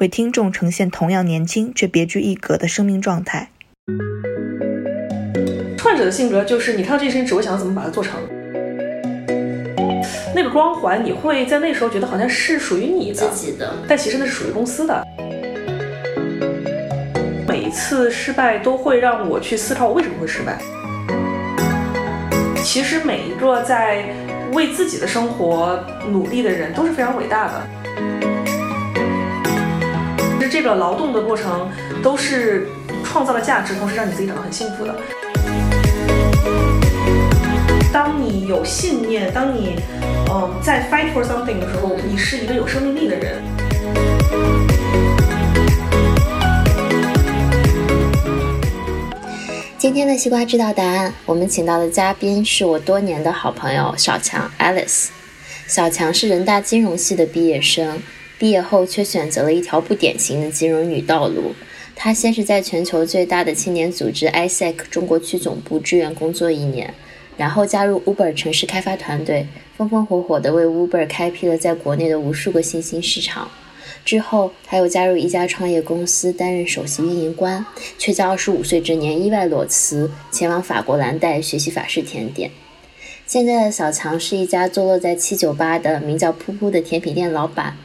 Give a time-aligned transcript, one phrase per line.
[0.00, 3.50] 为听众呈现同样年轻却别具一格的生命状态。
[5.76, 8.14] 创业者的性格就是，你看到这件事情，只会想怎么把它做成。
[10.34, 15.04] 那个光环，你会在那时候觉得好像是属于你自己的，但其实那是属于公司的。
[17.46, 20.58] 每一次失败都会让我去思考，我为什么会失败。
[22.64, 24.04] 其实每一个在
[24.54, 25.78] 为自己的生活
[26.10, 28.29] 努力的人都是非常伟大的。
[30.50, 31.70] 这个劳动的过程
[32.02, 32.66] 都是
[33.04, 34.92] 创造了价值，同时让你自己感到很幸福的。
[37.92, 39.76] 当你有信念，当你
[40.28, 43.40] 嗯在 fight for something 的时候，你是一个有生命力的人。
[49.78, 55.10] 今天的西瓜知道答案，我们请到的嘉宾是我多年的好朋友小强 Alice。
[55.68, 58.02] 小强是人大金融系的毕业生，
[58.40, 61.52] 毕业后却选择了一条不典型的金融女道路。
[61.94, 66.94] 她先是在全球最大的青年组织 ISEC 中国区总部支援工作一年，
[67.36, 69.46] 然后加入 Uber 城市开发团队，
[69.76, 73.50] 风风火火地为 Uber 开辟了在国内的无数个新兴市场。
[74.06, 77.66] 之后，他又加入一家创业公司担任首席运营官，
[77.98, 82.50] 却在二十五岁之年意外裸辞，前往法国蓝带学习法式甜点。
[83.26, 87.76] 现在的小强是一家坐落在七九八的名叫“噗噗”的甜品店老板。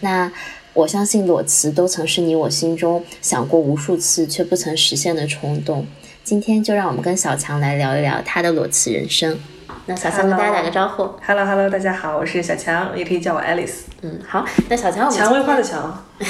[0.00, 0.30] 那
[0.74, 5.86] 我相信裸辞都曾是你我心中想过无数次却不曾实现的冲动。
[6.22, 9.38] 今天就让我们跟小强来聊一聊他的裸辞人生。
[9.86, 11.08] 那小强跟大家打个招呼。
[11.24, 13.82] Hello，Hello，大家好，我是小强，也可以叫我 Alice。
[14.02, 16.04] 嗯，好，那小强，我们蔷薇花的蔷。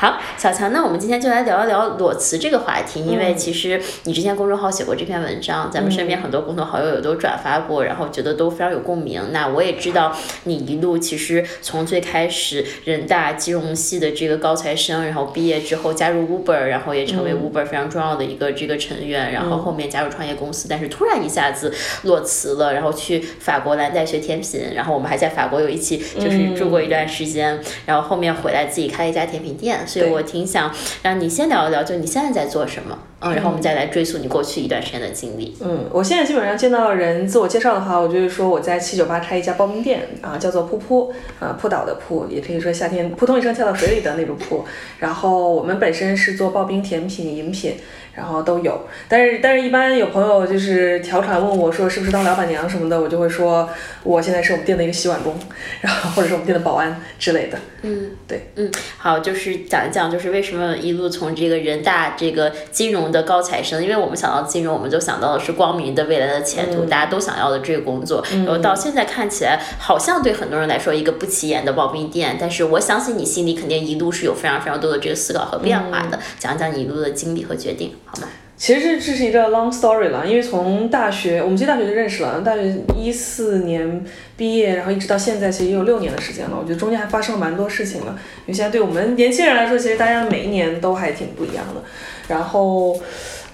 [0.00, 9.20] 好，小强，那我们今天就来聊一聊裸辞这个话题，因为其实你之前公众号写过这篇文章，咱们身边很多共同好友也都转发过，然后觉得都非常有共鸣。
[9.32, 29.87] 那我也知道你一路其实从最开始人大金融系的这个高材生，然后毕业之后加入 Uber，然后也成为 Uber 非常重要的一个这个成员，然后后面加入创业公司，但是突然一下子裸辞了，然后去法国蓝带学甜品，然后我们还在法国有一起就是住过一段时间，然后后面回来自己开了一家甜品店。
[29.88, 30.72] 所以我挺想
[31.02, 35.56] 让你先聊一聊，就你现在在做什么，嗯，然后我们再来追溯你过去一段时间的经历。
[35.60, 44.64] 嗯，我现在基本上见到人自我介绍的话，我就是说我在七九八开一家刨冰店啊，叫做噗噗啊，扑倒的扑，也可以说夏天扑通一声跳到水里的那种扑。
[44.98, 47.74] 然后我们本身是做刨冰甜品、饮品。
[48.14, 48.76] 然后都有，
[49.08, 53.70] 但是但是一般有朋友就是调侃问我说是不是当老板娘什么的，我就会说
[54.02, 55.32] 我现在是我们店的一个洗碗工，
[55.80, 57.56] 然后或者是我们店的保安之类的。
[57.82, 77.92] 嗯，对，嗯，好，就是讲一讲，就是为什么一路从这个人大这个金融的高材生，因为我们想到金融，我们就想到的是光明的未来的前途，大家都想要的这个工作，然后到现在看起来好像对很多人来说一个不起眼的刨冰店，但是我相信你心里肯定一路是有非常非常多的这个思考和变化的，讲讲你一路的经历和决定。
[78.04, 78.28] 好吗？
[78.56, 84.04] 其实这这是一个 long story 了，因为从大学，我们其实大学就认识了，大学一四年
[84.36, 86.58] 毕业，然后一直到现在，其实也有六年的时间了。
[86.60, 91.80] 我觉得中间还发生了蛮多事情了，因为现在对我们年轻人来说，其实大家每一年都还挺不一样的。
[92.28, 92.96] 然后，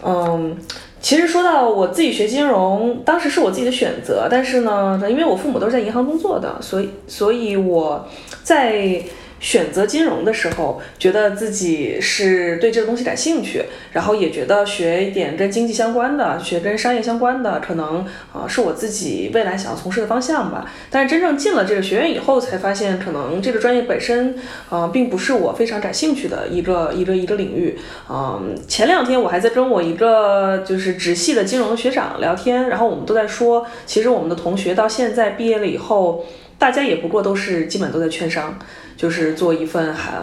[0.04, 0.56] 嗯，
[1.00, 8.06] 其实说到我自己学金融，当时是我自己的选择，但是呢，因为我父母都是在银行工作的，所以，所以我
[8.42, 9.02] 在。
[9.44, 13.62] 选择金融的时候，觉得自己是对这个东西感兴趣，
[13.92, 20.64] 然后也觉得学一点跟经济相关的，学跟商业相关的，可能啊是我自己未来想要从事的方向吧。
[20.88, 24.34] 但是真正进了这个学院以后，才发现可能这个专业本身
[24.70, 27.78] 啊并不是我非常感兴趣的一个一个一个领域。
[28.08, 36.24] 嗯，前两天我还在跟我一个就是直系的金融学长聊天，然后我们都在说，其实我们的同学到现在毕业了以后，
[36.58, 38.58] 大家也不过都是基本都在券商。
[38.96, 40.14] 就是做一份很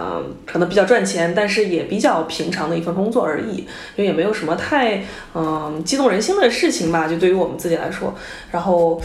[0.45, 3.66] 可能比较赚钱，但是也比较平常的一份工作而已，因
[3.98, 5.04] 为也没有什么太
[5.36, 8.16] 嗯激动人心的事情吧，就对于我们自己来说。
[8.50, 9.00] 然后，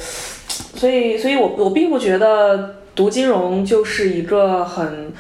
[0.77, 5.13] 所以，所以我我并不觉得读金融就是一个很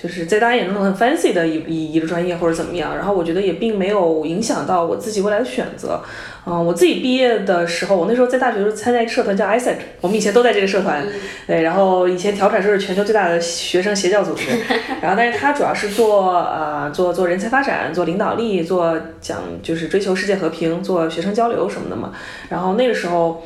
[0.00, 6.00] 就是在大家眼中很 fancy 的一一一个专业或者怎么样，然后我觉得也并没有影响到我自己未来的选择。
[6.46, 11.04] 嗯，我自己毕业的时候，我那时候在大学的时候参加一个社团叫 ISEC，我们以前都在这个社团，
[11.48, 14.44] 对，然后以前调侃说是全球最大的学生邪教组织，
[15.02, 22.12] 然后但是它主要是做呃做做人才发展、做领导力、做讲就是追求世界和平、做学生交流什么的嘛。
[22.48, 23.42] 然后那个时候，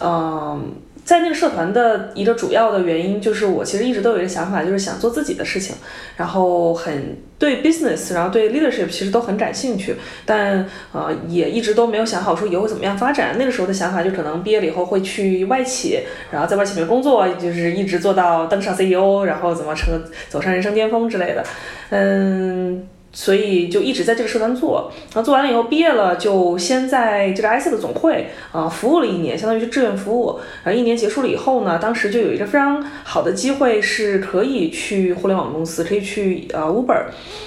[0.00, 0.74] 嗯。
[1.04, 5.76] 在那个社团的一个主要的原因，就是我其实一直都有一个想法，就是想做自己的事情，
[6.16, 13.36] 然后很对 business，然后对 leadership 其实都很感兴趣，但呃也一直都没有想好说以后怎么样发展。
[13.38, 21.44] 那个时候的想法就可能毕业了以后会去外企，然后在外企里面工作，就是一直做到登上 CEO，然后怎么成走上人生巅峰之类的，
[21.90, 22.88] 嗯。
[23.14, 30.40] 所以就一直在这个社团做，然后做完了以后毕业了，就先在这个 i c 的总会啊服务了一年，相当于是志愿服务。
[30.64, 37.04] 然后一年结束了以后呢，当时就有一个非常好的机会，是可以去互联网公司，可以去呃 Uber。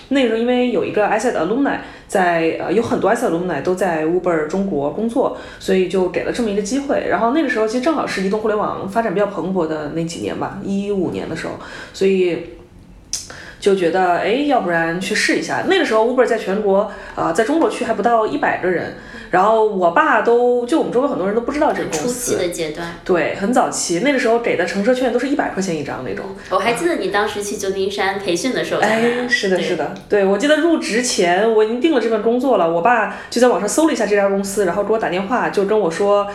[0.10, 7.06] 那个时候因为有一个 i c 的 alumni 在，呃有很多 i c alumni 都在 Uber 中国工作，所以就给了这么一个机会。
[7.10, 11.54] 然后那个时候其实正好是移动互联网发展比较蓬勃的那几年吧，一五年的时候，
[11.92, 12.38] 所以。
[13.60, 15.64] 就觉得哎，要不然去试一下。
[15.68, 18.96] 那个时候，Uber 在全国啊，在中国区还不到一百个人。
[19.30, 22.32] 然后我爸都，就我们周围很多人都不知道这个公司。
[22.32, 22.96] 初期的阶段。
[23.04, 24.00] 对，很早期。
[24.00, 26.26] 那个时候给的乘车券都是一百块钱一张那种。
[26.50, 28.80] 我还记得你当时去旧金山培训的时候。
[28.80, 29.94] 哎，是的，是的。
[30.08, 32.72] 对，我记得入职前我已经定了这份工作了。
[32.72, 36.26] 我爸就在网上搜了一下这家公司，然后给我打电话，就跟我说。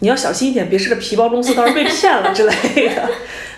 [0.00, 3.08] 你要小心一点，别是个皮包公司，到时候被骗了 之类的。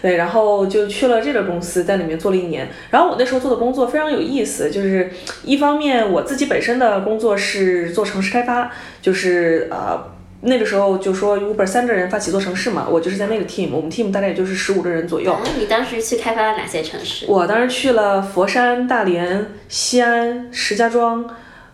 [0.01, 2.69] 对，然后就去了这个公司，在里面做了一年。
[2.91, 5.11] 然后我那时候做的工作非常有意思，就是
[5.45, 8.73] 一方面我自己本身的工作是做城市开发，
[9.03, 10.03] 就是呃
[10.41, 15.37] 那个时候就说 Uber 三个人发起做城市嘛，我就是在那个 team，我们 team 大概也就是十五个人左右。
[15.59, 17.27] 你当时去开发了哪些城市？
[17.29, 21.29] 我当时去了佛山、大连、西安、石家庄。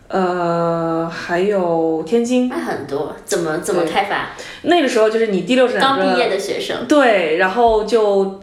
[0.07, 4.29] 呃，还有天津，那很多，怎么怎么开发？
[4.63, 8.39] 那个时候就是你第六刚毕业的学生，对，然后就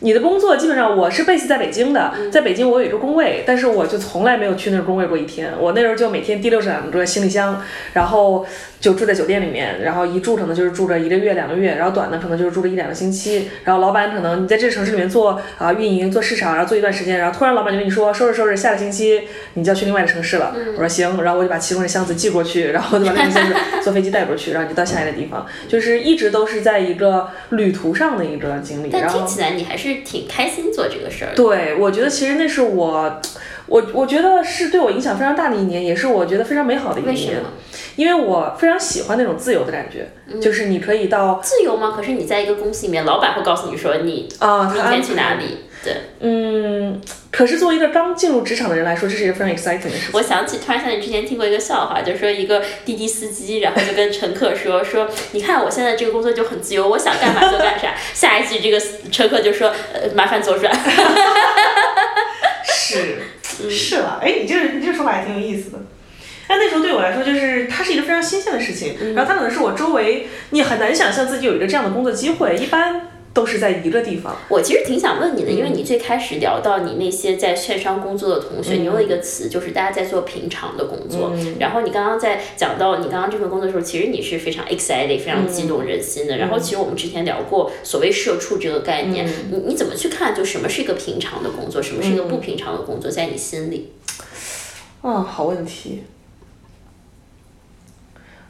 [0.00, 8.46] 你的工作基本上我是 base 在北京的，在北京我有一个工位，但是我就从来没有去那儿工位过一天，我那时候就每天提溜着两个行李箱，然后。
[8.80, 13.48] 就住在酒店里面，然后一住可能就是住着一个月两个月，然后短的可能就是住着一两个星期。
[13.62, 19.20] 然后老板可能你在这个城市里面做啊运营做市场，然后做一段时间，然后突然老板就跟你说收拾收拾，下个星期
[19.54, 20.56] 你就要去另外一个城市了。
[20.74, 23.54] 我说行，然后我就把其中的箱子寄过去，然后就把那个箱子
[23.84, 28.88] 坐飞机带过去，然后就到下一个地方，就是一直都是在一个旅途上的一个经历。
[28.90, 31.32] 但听起来你还是挺开心做这个事儿。
[31.34, 33.20] 对，我觉得其实那是我，
[33.70, 37.40] 我我觉得是对我影响非常大的一年，也是我觉得非常美好的一年。
[37.96, 41.92] 因为我非常喜欢那种自由的感觉，就是你可以到自由吗？
[41.96, 45.66] 可是你在一个公司里面，老板会告诉你说你啊，明天去哪里？
[45.82, 47.00] 对，嗯，
[47.30, 50.10] 可是作为一个刚进入职场的人来说，这是一个非常 exciting 的事情。
[50.12, 57.94] 我想起，突然想起之前听过一个笑话，就是说一个滴滴司机，然后就跟乘客说说，你看我现在这个工作就很自由，我想干嘛就干啥。
[58.14, 58.80] 下一句这个
[59.10, 60.72] 乘客就说，呃，麻烦左转。
[62.64, 63.18] 是，
[63.68, 63.96] 是。
[63.96, 65.78] 了，哎，你这个你这个说法还挺有意思的。
[66.48, 74.36] 但那时候对我来说，就是它是一个非常新鲜的事情，然后它可能是我周围你很难想象自己有一个这样的工作机会，一般都是在一个地方。
[74.48, 81.32] 我其实挺想问你的，因为你最开始聊到你那些在券商工作的同学，你用了一个词，就是大家在做平常的工作。
[81.58, 86.38] 然后你刚刚在讲到你刚刚这份工作的时候，其实你是非常 excited、非常激动人心的。
[86.38, 90.34] 然后其实我们之前聊过所谓社畜这个概念，你你怎么去看？
[90.34, 93.92] 就什么是一个平常的工作，什么是一个不平常的工作，在你心里？
[95.02, 96.02] 嗯，好问题。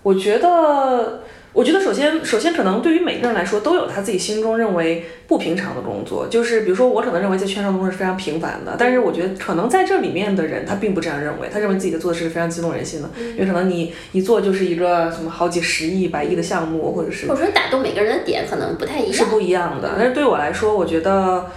[0.03, 1.23] 我觉得，
[1.53, 6.29] 我觉得首先，首先可能对于每个人来说，都有他自己心中认为不平常的工作。
[6.29, 19.95] 就是比如说，我可能认为在券商工作是非常平凡的，但是我觉得可能在这里面的人他并不这样认为，他认为自己的做的是非常激动人心的，因为可能你一做就是一个什么好几十亿、百亿的项目，或者是或者说打动每个人的点可能不太一样，是不一样的。
[19.99, 21.51] 但是对我来说，我觉得。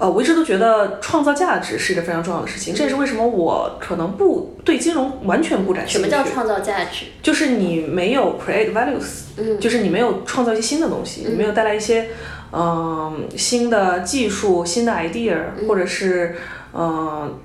[0.00, 6.08] 呃，我一直都觉得创造价值是一个非常重要的事情，这也是为什么我可能不对金融完全不感兴趣。
[6.08, 7.04] 什么叫创造价值？
[7.22, 12.08] 就是你没有 create values，嗯，就是你没有创造一些新的东西，你没有带来一些
[12.50, 15.36] 嗯新的技术、新的 idea，
[15.68, 16.34] 或者是
[16.72, 17.38] 嗯。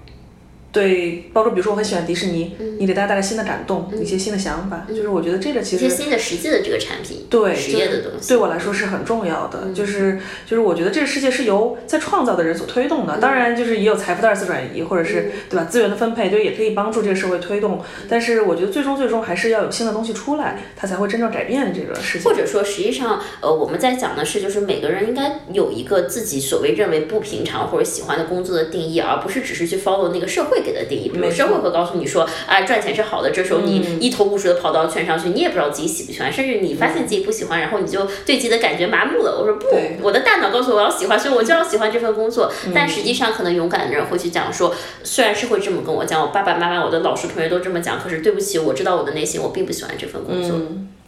[0.75, 9.71] 对，包括比如说我很喜欢迪士尼，你给大家带来新的感动，一些新的想法，就是我觉得这个其实一些新的实际的这个产品，对实业的东西，对我来说是很重要的。
[9.73, 17.79] 就是就是我觉得这个世界是由在创造的人所推动的，当然就是也有财富的二次转移，或者是对吧资源的分配，就也可以帮助这个社会推动。
[18.09, 22.25] 但是我觉得最终最终还是要有新的东西出来，它才会真正改变这个世界。
[22.25, 31.09] 或者说，实际上，呃，我们在讲的是，就是每个人应该有一个自己所谓认为不平常或者喜欢的工作的定义，而不是只是去 follow 那个社会给的定义。
[31.09, 39.37] 比如社会会告诉你说，啊，赚钱是好的，这时候你一头雾水的跑到券商去，你也不知道自己喜不喜欢，甚至你发现自己不喜欢，然后你就对自己的感觉麻木了。
[39.39, 39.67] 我说不，
[40.01, 42.51] 我的大脑告诉我要喜欢，所以我就要喜欢这份工作。
[42.73, 50.57] 但实际上，可能勇敢的人会去讲说，虽然是会这么跟我讲，我爸爸妈妈、我的老师、同学都这么讲，可是对不起，我知道我的内心我并不喜欢这份工作。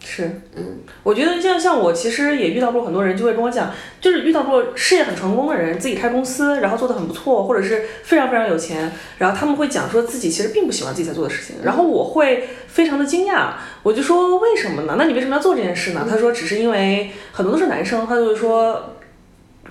[0.09, 13.49] 是，嗯，我觉得像像我其实也遇到过很多人，就会跟我讲，就是遇到过事业很成功的人，自己开公司，然后做的很不错，或者是非常非常有钱，然后他们会讲说自己其实并不喜欢自己在做的事情，然后我会非常的惊讶，
[13.83, 14.95] 我就说为什么呢？
[14.97, 16.07] 那你为什么要做这件事呢？
[16.09, 18.93] 他说只是因为很多都是男生，他就说，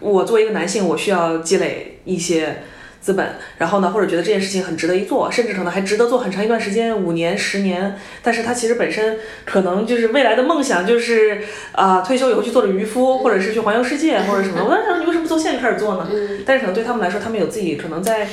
[0.01, 2.63] 我作为一个男性，我需要积累一些。
[3.07, 7.97] 资本，然后呢，或者觉得这件事情很值得一做，甚至可能还值得做很长一段时间，五年、十年。
[8.21, 14.65] 但是他其实本身可能就是未来的梦想，就是啊，退休以后去做了渔夫，或者是去环游世界，或者什么。
[14.65, 16.11] 我当时想，你为什么不从现在开始做呢？
[16.45, 18.27] 但是可能对他们来说，他们有自己可能在。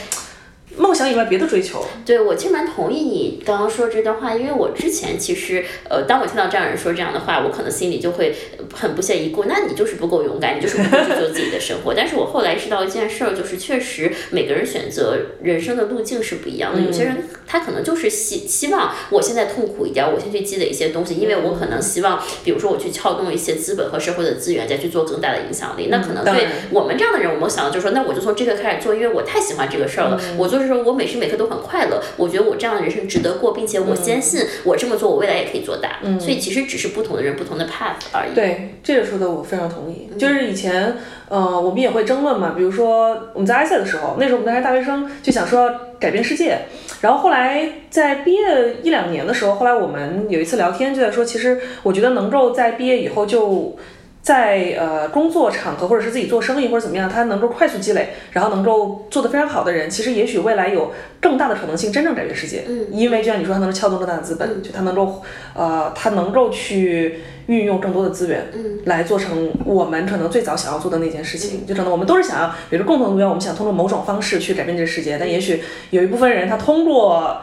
[0.76, 8.36] 梦想以外别的追求，对我其实蛮同意你刚刚说这段话，因为我之前其实呃，当我听到这样人说这样的话，我可能心里就会
[8.74, 11.94] 很不屑一顾，那你就是不够勇敢，你就是不够去做自己的生活。
[11.96, 16.82] 但是我后来意识到一件事儿，就是确实每个人选择人生的路径是不一样的。
[16.82, 25.90] 有些人他可能就是希希望我现在痛苦一点，我先去积累一些东西，因为我可能希望，比如说我去撬动一些资本和社会的资源，再去做更大的影响力。
[25.92, 30.63] 那可能对我们这样的人，我们想的就是说，那我就从这个开始做，因为我太喜欢这个事儿了，我做。
[30.64, 35.98] 就是说我每时每刻都很快乐，我觉得我这样的人生值得过，并且我坚信我这么做，我未来也可以做大。
[36.02, 38.34] 嗯，所以其实只是不同的人不同的 path 而已。
[38.34, 40.08] 对，这个说的我非常同意。
[40.18, 40.96] 就是以前，
[41.28, 46.60] 呃，我们也会争论嘛，比如说我们在埃塞的时候，那时候我们还是大学生，就想说要改变世界。
[47.02, 53.76] 然后后来在毕业一两年的时候，后来我们有一次聊天，就在说，其实我觉得能够在毕业以后就。
[54.24, 62.64] 在呃工作场合或者是自己做生意或者怎么样，他能够快速积累，然后能够做得非常好的人，其实也许未来有更大的可能性真正改变世界。
[62.66, 65.22] 嗯，因为就像你说，他能够撬动更大的资本，就他能够
[65.54, 71.68] 呃他能够去运用更多的资源，嗯，来做成我们可能最早想要做的那件事情。
[71.68, 77.40] 就可能我们都是想要有着共同的目标，我们想通过某种方式去改变这个世界，但也许有一部分人他通过。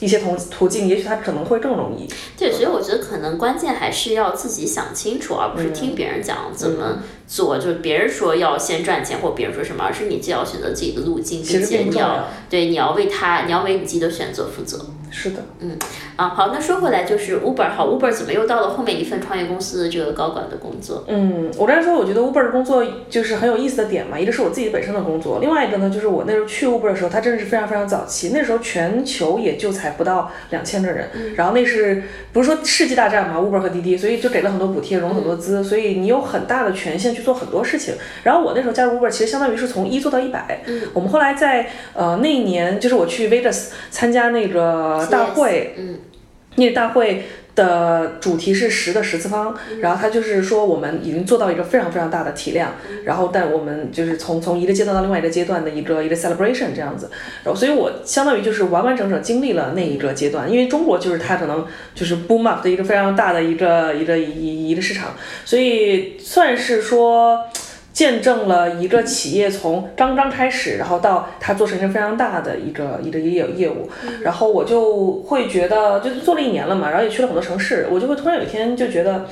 [0.00, 2.08] 一些途途径，也许他可能会更容易。
[2.38, 7.58] 对，所以我觉得可能关键还是要自己想清楚，而不是听别人讲怎么做。
[7.58, 14.78] 就是别人说要先赚钱，或别人说什么，而是你既要选择自己的路径，并且你要对你要为他，你要为你自己的选择负责。
[15.08, 15.78] 是的，嗯，
[16.16, 21.04] 啊，好，那说回来就是 Uber，好，Uber 怎么又到了后面一份创业公司的这个高管的工作？
[21.06, 32.02] 嗯，我刚才说，我觉得 Uber 的工作就是很有意思的点嘛，一个是我自己本身的工作，另外一个呢，就是我那时候去 Uber 的时候，它真的是非常非常早期，那时候全球也就才不到两千个人，然后那是
[32.32, 37.94] 不是说世纪大战嘛，Uber 和滴滴，所以就给了很多补贴，融很多资，所以你有很大的权限去做很多事情。
[38.22, 40.60] 然后我那时候加入 Uber，其实相当于是从一做到一百。
[40.66, 45.04] 嗯，我们后来在呃那一年，就是我去 Vegas 参加那个。
[45.10, 45.98] 大会，嗯，
[46.56, 47.24] 那个大会
[47.56, 57.10] 的主题是十的十次方，然后他就是说我们已经做到一个非常非常大的体量，然后但我们就是从从一个阶段到另外一个阶段的一个一个 celebration 这样子，
[57.42, 67.40] 然后所以我相当于就是完完整整经历了那一个阶段，因为中国就是它可能就是 boom up 的一个非常大的一个一个一一个市场，所以算是说。
[67.96, 73.88] 见证了一个企业从刚刚开始，然后到它做成一个非常大的一个一个业业务，
[74.20, 79.24] 然后我就会觉得，就是做了一年了嘛，然后也去了很多城市，我就会突然有一天就觉得。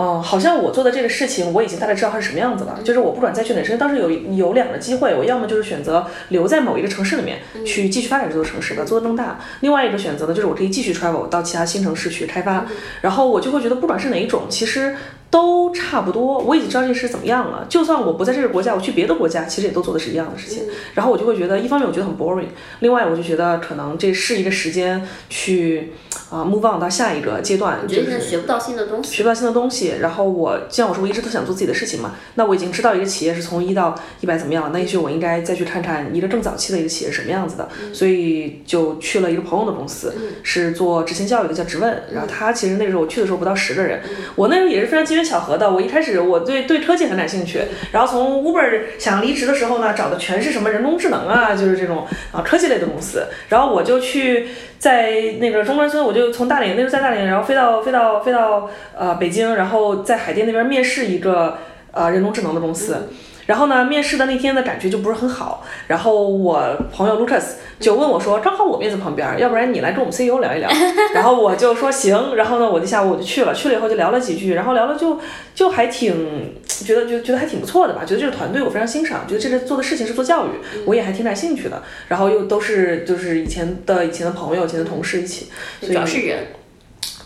[0.00, 2.78] 嗯，好像我做的这个事情，我已经大概知道它是什么样子了。
[2.82, 12.64] 就是我不管再去哪城市，当时有有两个机会，我要么就是选择留在某一个城市里面去继续发展这座城市，把做得更大；另外一个选择呢，就是我可以继续 travel 到其他新城市去开发。
[13.02, 14.96] 然后我就会觉得，不管是哪一种，其实
[15.28, 16.38] 都差不多。
[16.38, 17.66] 我已经知道这事怎么样了。
[17.68, 20.62] 就算我不在这个国家，我去别的国家，其实也都做的是一样的事情。
[20.94, 25.92] 然后我就会觉得，一方面我觉得很 boring，另外我就觉得可能这是一个时间去。
[26.30, 29.94] 啊 move on 到下一个阶段，就是学不到新的东西，学不到新的东西。
[30.00, 32.14] 然后我像我说，我一直都想做自己的事情嘛。
[32.36, 37.68] 那我已经知道一个企业是从一到一百怎么样了，那也许我应该再去看看一个更早期的一个企业是什么样子的。
[37.92, 42.02] 所以就去了一个朋友的公司，是做执行教育的，叫直问。
[42.12, 44.00] 然后他其实那时候我去的时候不到十个人，
[44.36, 45.68] 我那时候也是非常机缘巧合的。
[45.68, 47.60] 我一开始我对对科技很感兴趣，
[47.90, 53.26] 然后从 Uber 想离职的时候呢，找的全是什么人工智能啊，就是这种啊科技类的公司。
[53.48, 54.46] 然后我就去。
[54.80, 61.58] 在那个中关村，我就从大连，那时候在大连，然后飞到飞到飞到呃北京，然后在海淀那边面试一个
[61.92, 63.10] 呃人工智能的公司。
[63.50, 65.64] 然后呢，面试的那天的感觉就不是很好。
[65.88, 67.42] 然后我朋友 Lucas
[67.80, 70.70] 就问我说：“正好我面在旁边，要不然你来跟我们 CEO 聊一聊。
[71.12, 72.36] ”然后我就说行。
[72.36, 75.18] 然后呢，我就下午我就去了，去了以后就聊了几句，然后聊了就
[75.52, 78.04] 就还挺觉得就觉得还挺不错的吧。
[78.06, 80.50] 觉得这个团队我非常欣赏，觉得这个做的事情是做教育，
[80.86, 81.82] 我也还挺感兴趣的。
[82.06, 85.48] 然后又都是就是以前的以前的朋友、以前的同事一起，
[85.80, 86.46] 主要是人。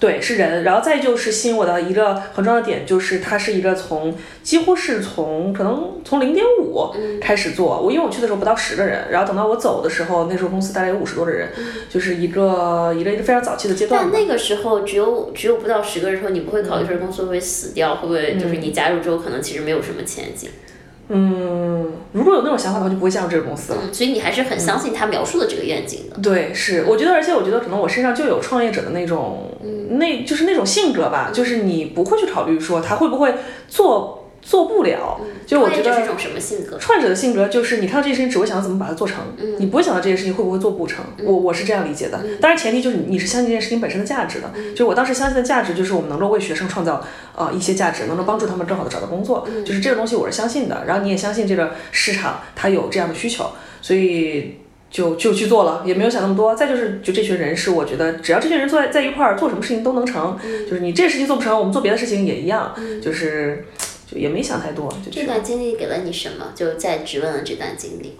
[0.04, 6.92] 对，是人，然后再就是吸引我的一个很重要的点，就是它是一个从几乎是从可能从零点五
[7.22, 11.48] 开始做，我因为我去的时候不到十个人，然后等到我走的时候，那时候公司大概有五十多个人，
[11.88, 14.02] 就是一个一个一个非常早期的阶段。
[14.02, 20.50] 但那个时候只有只有不到十个人的时候，你不会考虑说公司会不会死掉，会不会就是你加入之后可能其实没有什么前景。
[20.52, 20.73] 嗯，
[21.08, 23.78] 如果有那种想法的话，就不会加入这个公司了。
[23.92, 26.16] 所以你还是很相信他描述的这个愿景的。
[26.22, 29.50] 对，是，我觉得，而且我觉得可能我身上就有创业者的那种，
[29.90, 33.34] 那就是那种性格吧，就是你不会去考虑说他会不会
[33.68, 34.23] 做。
[34.44, 36.76] 做不了，就我觉得是一种什么性格？
[36.78, 39.24] 创业者的性格就是你看到这件事情只会想到怎么把它做成，
[39.58, 41.02] 你不会想到这件事情会不会做不成。
[41.24, 44.52] 我我是这样理解的，当然前提就是你是相信这件事情本身的价值的。
[44.76, 47.02] 就我当时相信的价值就是我们能够为学生创造
[47.34, 50.84] 呃一些价值，能够帮助他们更好的找到工作，就是这个东西我是相信的。
[50.86, 54.58] 然后你也相信这个市场它有这样的需求，所以
[54.90, 56.54] 就就去做了，也没有想那么多。
[56.54, 60.36] 再就是就这群人是我觉得只要这群人坐在在一块儿做什么事情都能成，
[60.68, 63.64] 就是你这事情做不成，我们做别的事情也一样，就是。
[64.14, 66.52] 就也没想太多，就这段经历给了你什么？
[66.54, 68.16] 就在质问了这段经历。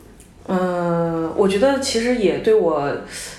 [0.48, 2.92] 嗯，我觉得其实也对我，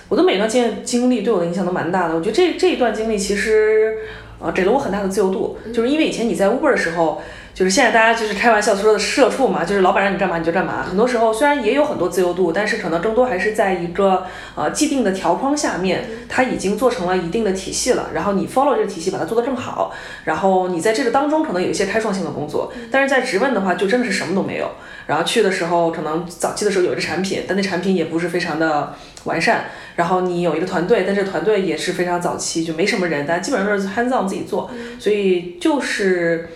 [0.07, 2.15] 我的每段经经历对我的影响都蛮大的。
[2.15, 3.97] 我觉得这这一段经历其实，
[4.39, 7.21] 呃，给了我很大的自由度，就是因为以前你在 Uber 的时候。
[7.55, 10.83] 就是现在大家就是开玩笑说的社畜嘛，就是老板让你干嘛你就干嘛。
[10.83, 18.09] 很多时候虽然也有很多自由度，但是可能更多还是在一个呃既定的条框下面，它已经做成了一定的体系了。
[18.13, 19.93] 然后你 follow 这个体系，把它做得更好。
[20.25, 24.69] 然后你在这个当中可能有一些开创性的工作，但是在直问的话就真的是什么都没有。
[25.07, 28.93] 然后去的时候可能早期的时候有一个产品，但那产品也不是非常的
[29.23, 29.67] 完善。
[29.95, 34.69] 然后你有一个团队，但这团队也是非常早期，就没什么人，大家基本上都是 hands on 自己做。
[34.99, 36.49] 所以就是。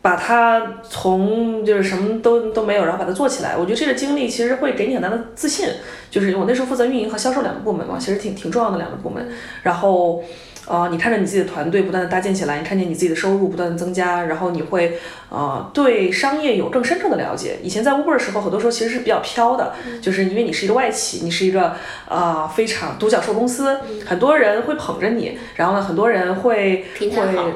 [0.00, 5.68] 把它从就是什么都都没有，然后把它做起来，我觉得这个经历其实会给你很大的自信。
[6.10, 9.28] 就是我那时候负责运营和销售两个部门嘛，其实挺挺重要的两个部门。
[9.62, 10.22] 然后，
[10.66, 17.58] 呃，你看着你自己的团队不断的搭建起来，你看见你自己的收入不断的增加，然后你会呃对商业有更深刻的了解。
[17.62, 21.74] 以前在 Uber 的时候，很多时候其实是比较飘的，就是因为你是一个外企，你是一个
[22.08, 27.52] 呃非常独角兽公司，很多人会捧着你，然后呢，很多人会会。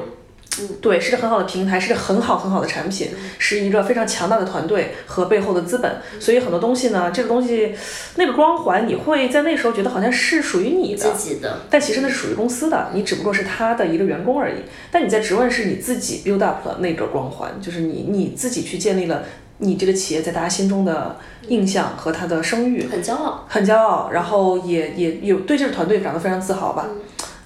[0.81, 7.73] 对，是个很好的平台，是个很好很好的产品，是一个非常强大的团队和背后的资本，所以很多东西呢，这个东西
[8.15, 14.57] 那个光环，你会在那时候觉得好像是属于你的，自己的，但其实那是属于公司的，你只不过是他的一个员工而已。
[14.91, 19.23] 但你在职问是你自己 build up 了那个光环，就是你你自己去建立了
[19.57, 26.87] 你这个企业在大家心中的印象和他的声誉，很骄傲，很骄傲，然后也也有对这个团队感到非常自豪吧。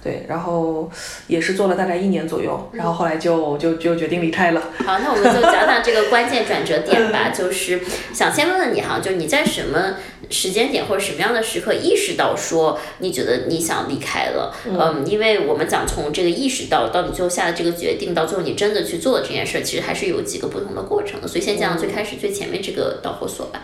[0.08, 0.90] 对，然后
[1.26, 4.62] 也是做了大概一年左右，然后后来就就就决定离开了。
[4.78, 7.28] 好，那我们就讲讲这个关键转折点吧。
[7.28, 7.78] 就是
[8.14, 9.96] 想先问问你哈，就你在什么
[10.30, 14.56] 时间点或者什么样的时刻意识到说你觉得你想离开了？
[14.64, 21.28] 嗯，因为我们讲从这个意识到到你最后下的这个决定，到最后你真的去做了这件事，其实还是有几个不同的过程的。
[21.28, 23.60] 所以先讲最开始最前面这个导火索吧。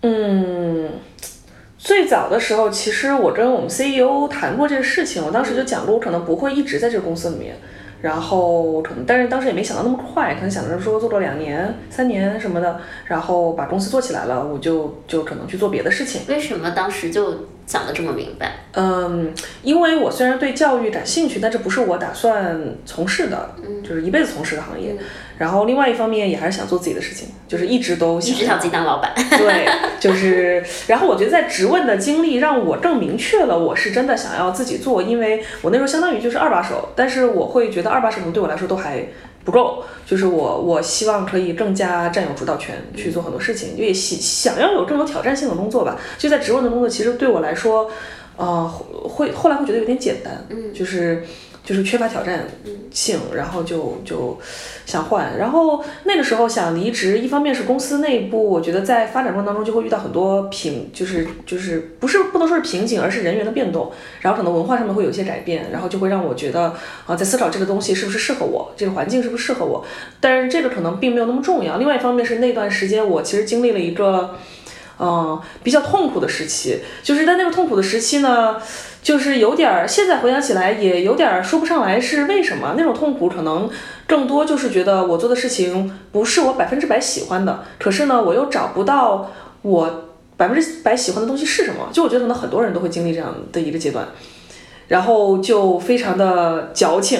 [0.00, 0.88] 嗯。
[1.82, 7.56] 最早的时候，其实我跟我们 CEO 谈过这个事情，我当时就讲过，我可能不会一直在这个公司里面。
[8.00, 16.20] 然后可能，但是当时也没想到那么快，可能想着说做个两年、三年什么的，然后把公司做起来了，我就就可能去做别的事情。
[16.28, 18.52] 为什么当时就想的这么明白？
[18.74, 19.32] 嗯，
[19.62, 24.94] 因为我虽然对教育感兴趣，但这不是我打算从事的，就是一辈子从事的行业。
[25.38, 29.10] 然后另外一方面也还是想做自己的事情，就是一直都一直想自己当老板。
[29.38, 29.66] 对，
[29.98, 39.02] 就是，然后我觉得在职问的经历让我更明确了，我是真的想要自己做，因为我那时候相当于就是二把手，但是我会觉得二把手对我来说都还
[39.44, 45.98] 不够，就是我我希望可以更加占有主导权去做很多事情，也想想要有更有挑战性的工作吧。
[46.18, 47.90] 就在职位的工作，其实对我来说。
[48.34, 51.22] 呃，会后来会觉得有点简单，嗯就是
[51.64, 52.44] 就是缺乏挑战
[52.90, 54.38] 性，然后就就
[54.84, 55.38] 想换。
[55.38, 66.74] 然后那个时候想离职，一方面是公司内部，我觉得在发展过程当中就会遇到很多瓶，就是就是不是不能说是瓶颈，而是人员的变动，然后可能文化上面会有一些改变，然后就会让我觉得
[67.06, 69.84] 啊、在思考这个东西是不是适合我，这个环境是不是适合我。
[70.20, 71.78] 但是这个可能并没有那么重要。
[71.78, 74.36] 另外一方面是那段时间我其实经历了一个。
[75.04, 78.56] 嗯，比较痛苦的时期，就是在那个痛苦的时期呢，
[79.02, 82.74] 就是有点儿，现在回想起来也有点儿说不上来是为什么。
[82.76, 83.68] 那种痛苦可能
[84.06, 90.04] 更多就是觉得我做的事情不是我百分之百喜欢的，可是呢，我又找不到我
[90.36, 91.88] 百分之百喜欢的东西是什么。
[91.92, 94.06] 就我觉得可能很多人都会经历这样的一个阶段，
[94.86, 97.18] 然后就非常的矫情，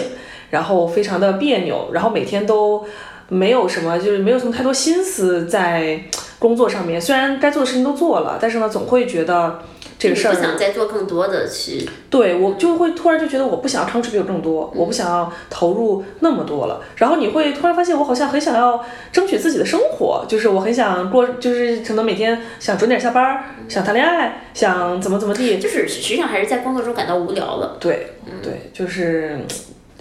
[0.50, 2.86] 然后非常的别扭，然后每天都
[3.28, 6.02] 没有什么，就是没有什么太多心思在
[6.38, 7.00] 工作上面。
[7.00, 9.62] 虽然该做的事情都做了，但是呢，总会觉得
[9.98, 16.82] 这个事儿不想再做更多的去，对我就会突然就觉得我不想要 contribute 更多，我不想要投入那么多了。
[16.96, 25.58] 然后你会突然发现，我好像很想要争取自己的生活，就是我很想过，就是可能每天想准点下班儿，想谈恋爱，想怎么怎么地。
[25.58, 27.76] 就是实际上还是在工作中感到无聊了。
[27.78, 29.38] 对对，就是。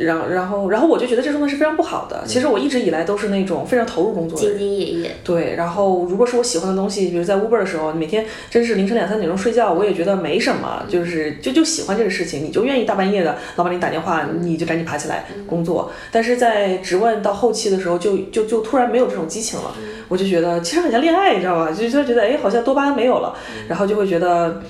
[0.05, 2.23] 然后，然后，然后我就觉得这状态是非常不好的。
[2.25, 15.91] 其实我一直以来都是那种非常投入工作的人，兢兢业业，对，然后如果是我喜欢的东西，比如在 Uber 的时候，每天真是凌晨两三点钟睡觉，我也觉得没什么，就是就就喜欢这个事情，你就愿意大半夜的，老板给你打电话，你就赶紧爬起来工作。
[16.11, 19.73] 但是在直问到后期的时候就，就就突然没有这种激情了，
[20.07, 21.71] 我就觉得其实很像恋爱，你知道吧？
[21.71, 23.33] 就就觉得哎，好像多巴胺没有了，
[23.67, 24.61] 然后就会觉得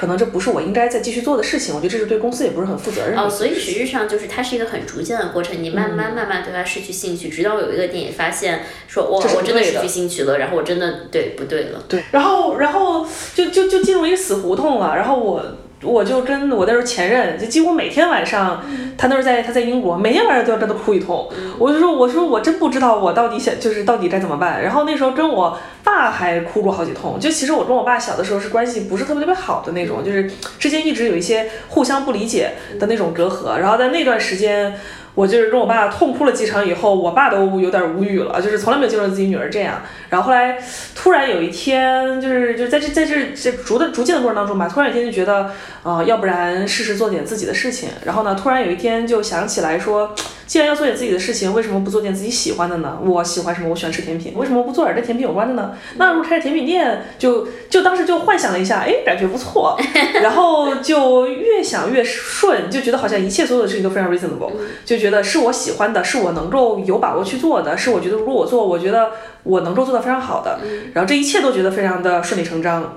[0.00, 3.20] 可能这不是我应该再继续做的事情，我觉得这是对公司也不是很负责任的。
[3.20, 11.84] 哦，所以实质上就是它是一个很逐渐的过程，你慢慢慢慢对它失去兴趣，直到有一个点你发现说，我，我真的失去兴趣了，然后我真的对不对了。
[11.86, 14.96] 对，然后然后就就就进入一个死胡同了。
[14.96, 15.44] 然后我
[15.82, 18.62] 我就跟我那时候前任，就几乎每天晚上，
[18.98, 21.28] 他那时候在他在英国，每天晚上都要跟他哭一通。
[21.58, 24.62] 我就说我说我真不知道我到底想就是到底该怎么办。
[24.62, 27.18] 然后那时候跟我爸还哭过好几通。
[27.18, 33.56] 就其实我跟我爸小的时候是关系不是特别特别好的那种，就是之间一直有一些互相不理解的那种隔阂。
[33.56, 34.74] 然后在那段时间。
[35.20, 39.82] 我就是跟我爸痛哭了几场以后，我爸都有点无语了，就是从来没有见过自己女儿这样。
[40.08, 40.58] 然后后来
[40.94, 45.50] 突然有一天，就是就在这在这这逐的逐渐的过程当中吧，突然有一天就觉得，
[45.82, 47.90] 呃，要不然试试做点自己的事情。
[48.06, 50.14] 然后呢，突然有一天就想起来说，
[50.50, 52.98] 既然要做点自己的事情，为什么不做点自己喜欢的呢？
[53.04, 53.68] 我喜欢什么？
[53.68, 55.76] 我喜欢吃甜品，为什么不做点跟甜品有关的呢？
[55.96, 59.78] 那如果开个甜品店，就就当时就幻想了一下，哎，感觉不错，
[60.20, 64.50] 然后就越想越顺，就觉得好像一切所有的事情都非常 reasonable，
[64.84, 69.12] 就觉得是我喜欢的，是我能够有把握去做的，是我觉得如果我做，我觉得
[69.44, 70.58] 我能够做到非常好的，
[70.94, 72.96] 然后这一切都觉得非常的顺理成章。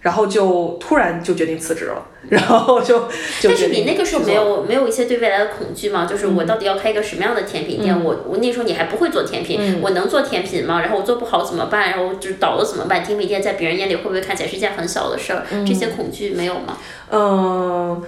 [0.00, 3.00] 然后就突然就决定辞职了，然后就
[3.40, 6.06] 就但是你那个时候没有没有一些对未来的恐惧吗？
[6.06, 7.94] 就是我到底要开一个什么样的甜品店？
[7.94, 10.80] 嗯我我那时候你还不会做甜品，我能做甜品吗？
[10.80, 11.90] 然后我做不好怎么办？
[11.90, 13.04] 然后就是倒了怎么办？
[13.04, 15.44] 甜品店在别人眼里会不会看起来是件很小的事儿？
[15.66, 16.78] 这些恐惧没有吗？
[17.10, 18.02] 嗯，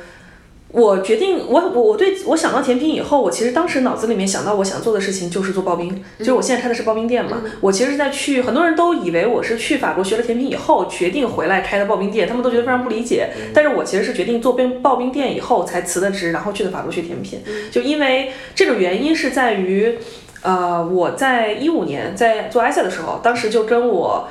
[0.73, 7.43] 我决定，我我我对我想到甜品以后，我其实当时脑子里面想到我想做的事情就是做刨冰，就是我现在开的是刨冰店嘛。
[7.61, 13.29] 我其实是在去，很多人都以为我是去法国学了甜品以后决定回来开的刨冰店，他们都觉得非常不理解。
[13.53, 17.43] 但是我其实是决定做冰刨冰店以后才辞的职，然后去的法国学甜品。
[17.71, 19.99] 就因为这个原因是在于，
[20.41, 24.27] 呃，我在一五年在做埃塞的时候，当时就跟我。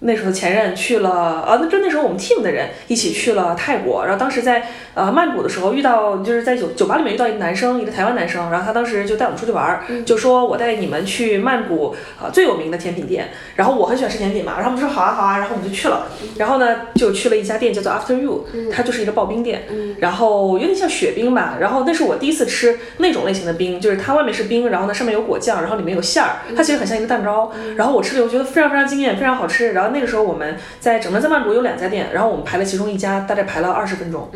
[0.00, 16.06] 那时候前任去了，啊，那就那时候我们 team 的人一起去了泰国，然后当时在呃曼谷的时候遇到，就是在酒酒吧里面遇到一个男生，一个台湾男生，然后他当时就带我们出去玩儿，就说我带你们去曼谷呃最有名的甜品店，然后我很喜欢吃甜品嘛，然后我们说好啊好啊，然后我们就去了，
[16.38, 19.64] 然后呢就去了一家店叫做 After You，它就是一个刨冰店，
[19.98, 34.30] 然后有点像雪冰吧，然后那是我第一次吃那种类型的冰，就是它外面是冰，然后呢上面有果酱，然后里面有馅儿，它其实很像一个蛋糕，然后我吃了我觉得非常非常惊艳，非常好吃，然后那个时候我们在整个在曼谷有两家店，然后我们排了其中一家，大概排了二十分钟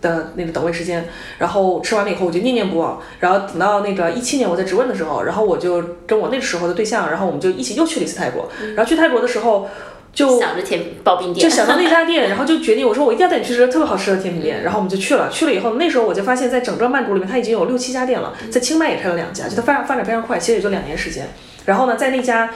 [0.00, 1.04] 的那个等位时间，
[1.38, 9.68] 然后吃完了以后我就念念不忘，然后等到那个一七年我在直问的时候，然后我就跟我那时候的对象，然后我们就一起又去了一次泰国，然后去泰国的时候
[10.12, 15.28] 就想着甜刨冰店，就想到那家店，然后就决定我说我一定要带你去吃个特别好吃的甜品店，然后我们就去了。
[15.30, 21.28] 去了以后，那时候我就发现，在整个曼谷里面，它已经有六七家店了，在清迈也开了两家，就它发展发展非常快，其实也就两年时间。
[21.64, 22.50] 然后呢，在那家。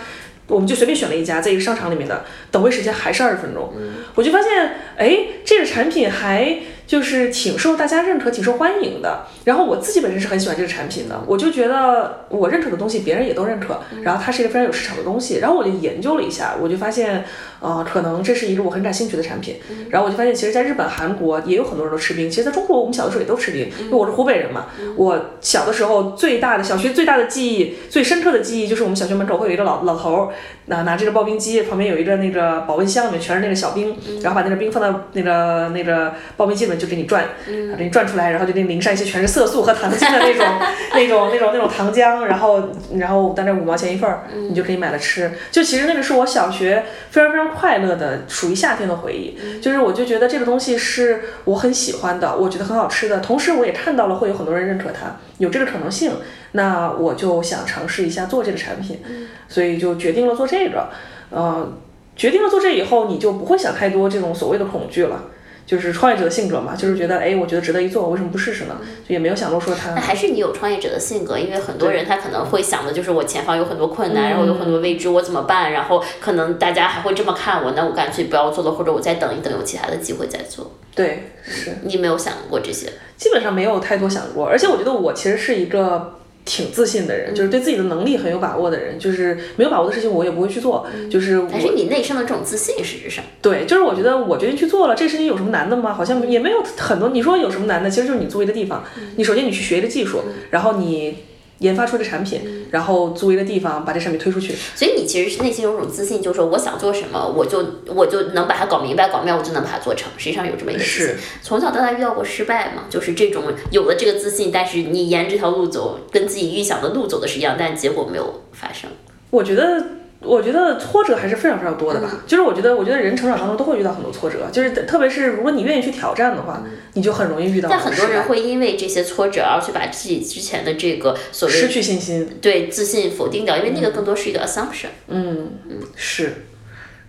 [0.53, 3.73] 我们就随便选了一家，在一个商场里面的，等位时间还是二十分钟，
[4.15, 9.27] 我就发现，哎，这个产品还就是挺受大家认可、挺受欢迎的。
[9.45, 15.39] 然后我自己本身是很喜欢这个产品的，我就觉得我认可的东西别人也都认可，然后它是一个非常有市场的东西。
[15.39, 17.25] 然后我就研究了一下，我就发现，
[17.63, 19.57] 呃，可能这是一个我很感兴趣的产品。
[19.89, 22.29] 然后我就发现，其实在日本、韩国也有很多人都吃冰。
[22.29, 24.67] 其实在中国，我们小的时候也都吃冰，因为我是湖北人嘛。
[24.97, 30.29] 我小的时候最大的小学最大的记忆、最深刻的记忆就是我们小学门口会有一个老老头儿，
[30.67, 40.47] 拿拿这个刨冰机，旁边有一个那个保温箱，里面全是那个小冰，然后把那个冰放到那个那个刨冰机里面就给你转，然后给你转出来，然后就给你淋上一些全是色素和糖精的那种
[40.95, 45.31] 那种那种那种糖浆，然后然后大概五毛钱一份儿，你就可以买了吃。
[45.51, 49.61] 就其实那个是我小学非常非常快乐的，属于夏天的回忆。
[49.61, 56.13] 就是我就觉得这个东西是我很喜欢的，我觉得很好吃的，同时我也看到了会有很多人认可它，有这个可能性，
[56.53, 59.01] 那我就想尝试一下做这个产品，
[59.49, 60.89] 所以就决定了做这个。
[61.31, 61.73] 呃，
[62.15, 65.25] 决定了做这以后，你就不会想太多这种所谓的恐惧了。
[65.65, 68.77] 就是创业者的性格嘛，就是觉得哎，我觉得值得一做，我为什么不试试呢？
[69.09, 69.95] 就也没有想过说他。
[69.95, 75.73] 那还是你有创业者的性格，因为很多人他可能会想的就是我前方有很多困难，然后有很多未知，我怎么办？
[75.73, 80.73] 然后可能大家还会这么看我，那我干脆不要做了，或者我再等一等，有其他的机会再做。
[80.95, 82.93] 对，是你没有想过这些？
[83.17, 86.19] 基本上没有太多想过，而且我觉得我其实是一个。
[86.45, 95.93] 挺自信的人，就是对自己的能力很有把握的人，就是没有把握的事情我也不会去做，就是还是你内生的这种自信，实质上对，就是我觉得我决定去做了，这事情有什么难的吗？
[95.95, 97.11] 好像也没有很多。
[97.11, 97.89] 你说有什么难的？
[97.89, 98.85] 其实就是你租一个地方，
[99.17, 101.17] 你首先你去学一个技术，然后你。
[101.63, 104.55] 研发出的产品，然后租一个地方把这产品推出去。
[104.75, 110.11] 所以你其实是内心有种自信，就是说我想做什么，我就我就能把它搞明白、搞妙，我就能把它做成。
[110.19, 111.17] 实际上有这么一个自信。
[111.41, 112.85] 从小到大遇到过失败嘛？
[112.91, 118.91] 就是这种有了这个自信，但是你沿这条路走，跟自己预想的路走的是一样，但结果没有发生。
[119.31, 120.02] 我觉得。
[120.25, 126.63] 我觉得挫折还是非常非常多的吧，就是我觉得，我觉得人成长当中都会遇到很多挫折，就是特别是如果你愿意去挑战的话，
[126.95, 127.69] 你就很容易遇到。
[127.69, 134.89] 但很多人会因为这些挫折而去把自己之前的这个所谓失去信心，对自信否定掉，因为那个更多是一个 assumption。
[135.09, 136.47] 嗯嗯，是。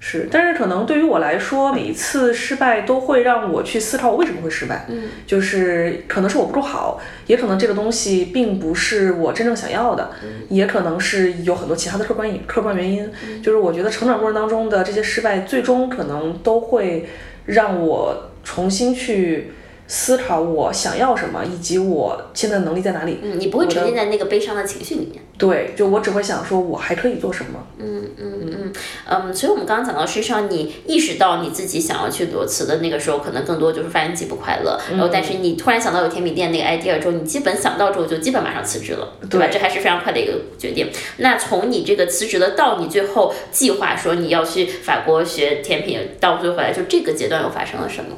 [0.06, 4.86] 是，但是可能对于我来说，每一次失败都会让我去思考我为什么会失败。
[4.90, 10.12] 嗯，就是可能是我不够好，也可能这个东西并不是我真正想要的，
[10.50, 13.10] 也可能是有很多其他的客观客观原因。
[13.42, 17.08] 就是我觉得成长过程当中的这些失败，最终可能都会
[17.46, 19.54] 让我重新去。
[19.88, 23.20] 思考我想要什么，以及我现在能力在哪里。
[23.22, 25.22] 嗯，你不会沉浸在那个悲伤的情绪里面。
[25.38, 27.60] 对，就我只会想说，我还可以做什么。
[27.78, 28.74] 嗯嗯嗯
[29.08, 29.34] 嗯。
[29.34, 34.80] 所以我们刚刚讲到，实际上你意识到你自己想要去裸辞的那个时候，可能更多就是发现自己不快乐。
[34.92, 39.48] 然后，但是你突然想到有甜品店那个 idea 之后，你基本想到之后就基本马上辞职了，对吧？
[39.52, 40.90] 这还是非常快的一个决定。
[41.18, 48.16] 那从你这个辞职的到你最后计划说你要去法国学甜品，到最后回来，就这个阶段又发生了什么？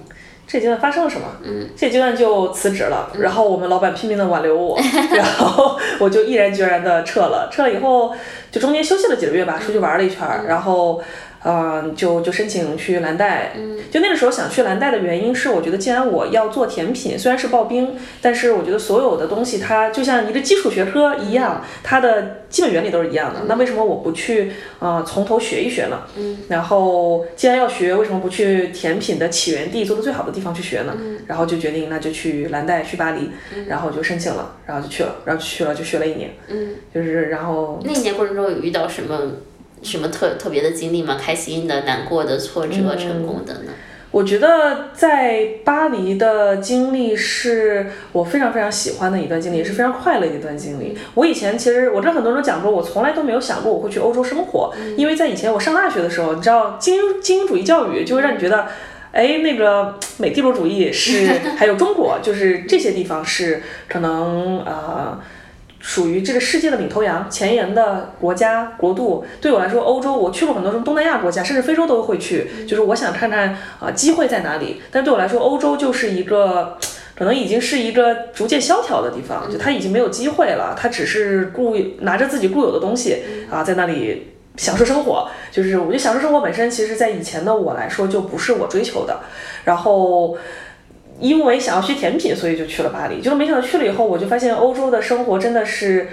[0.48, 1.28] 这阶段发生了什么？
[1.44, 4.80] 嗯，这阶段就辞职了，然后我们老板拼命的挽留我，
[5.16, 7.50] 然后我就毅然决然的撤了。
[7.52, 8.14] 撤了以后，
[8.52, 11.02] 就中间休息了几个月吧，出去玩了一圈，然后。
[11.48, 23.42] 嗯，就就申请去蓝带，嗯就那个时候想去蓝带的原因是，我觉得既然我要做甜品，虽然是刨冰，但是我觉得所有的东西它就像一个基础学科一样，它的基本原理都是一样的。
[23.48, 26.02] 那为什么我不去啊从头学一学呢？
[26.18, 30.98] 嗯然后既然要学，为什么不去甜品的起源地做的最好的地方去学呢？
[31.00, 33.30] 嗯然后就决定那就去蓝带去巴黎，
[33.68, 39.16] 然后就申请了，然后就去了，然后去了就学了一年，嗯就是然后那一年过程中有遇到什么？
[39.86, 41.16] 什么特特别的经历吗？
[41.22, 43.72] 开心的、难过的、挫折、成功的呢？
[44.12, 50.98] 我觉得在巴黎的经历是我非常非常喜欢的一段经历，也是非常快乐的一段经历。
[51.16, 58.68] 我以前其实我跟很多人讲过，我从来都没有想过我会去欧洲生活，因为在以前我上大学的时候，你知道精英精英主义教育就会让你觉得，
[59.12, 61.28] 哎，那个美帝国主义是，
[61.60, 65.20] 还有中国，就是这些地方是可能呃。
[65.88, 69.24] 属于这个世界的领头羊、前沿的国家、国度。
[69.40, 72.66] 对我来说，欧洲我去过很多什么东南亚国家，甚至非洲都会去。
[72.68, 74.82] 就是我想看看啊，机会在哪里。
[74.90, 76.76] 但对我来说，欧洲就是一个
[77.16, 80.76] 可能已经是一个逐渐萧条的地方，就它已经没有机会了。
[80.76, 83.22] 它只是固拿着自己固有的东西
[83.52, 85.30] 啊，在那里享受生活。
[85.52, 89.20] 就是我觉得享受生活本身，其实在以前的我来说就不是我追求的。
[89.66, 90.36] 然后。
[91.20, 93.22] 因为想要学甜品，所以就去了巴黎。
[93.22, 96.10] 就是没想到去了以后，我就发现欧洲的生活真的是。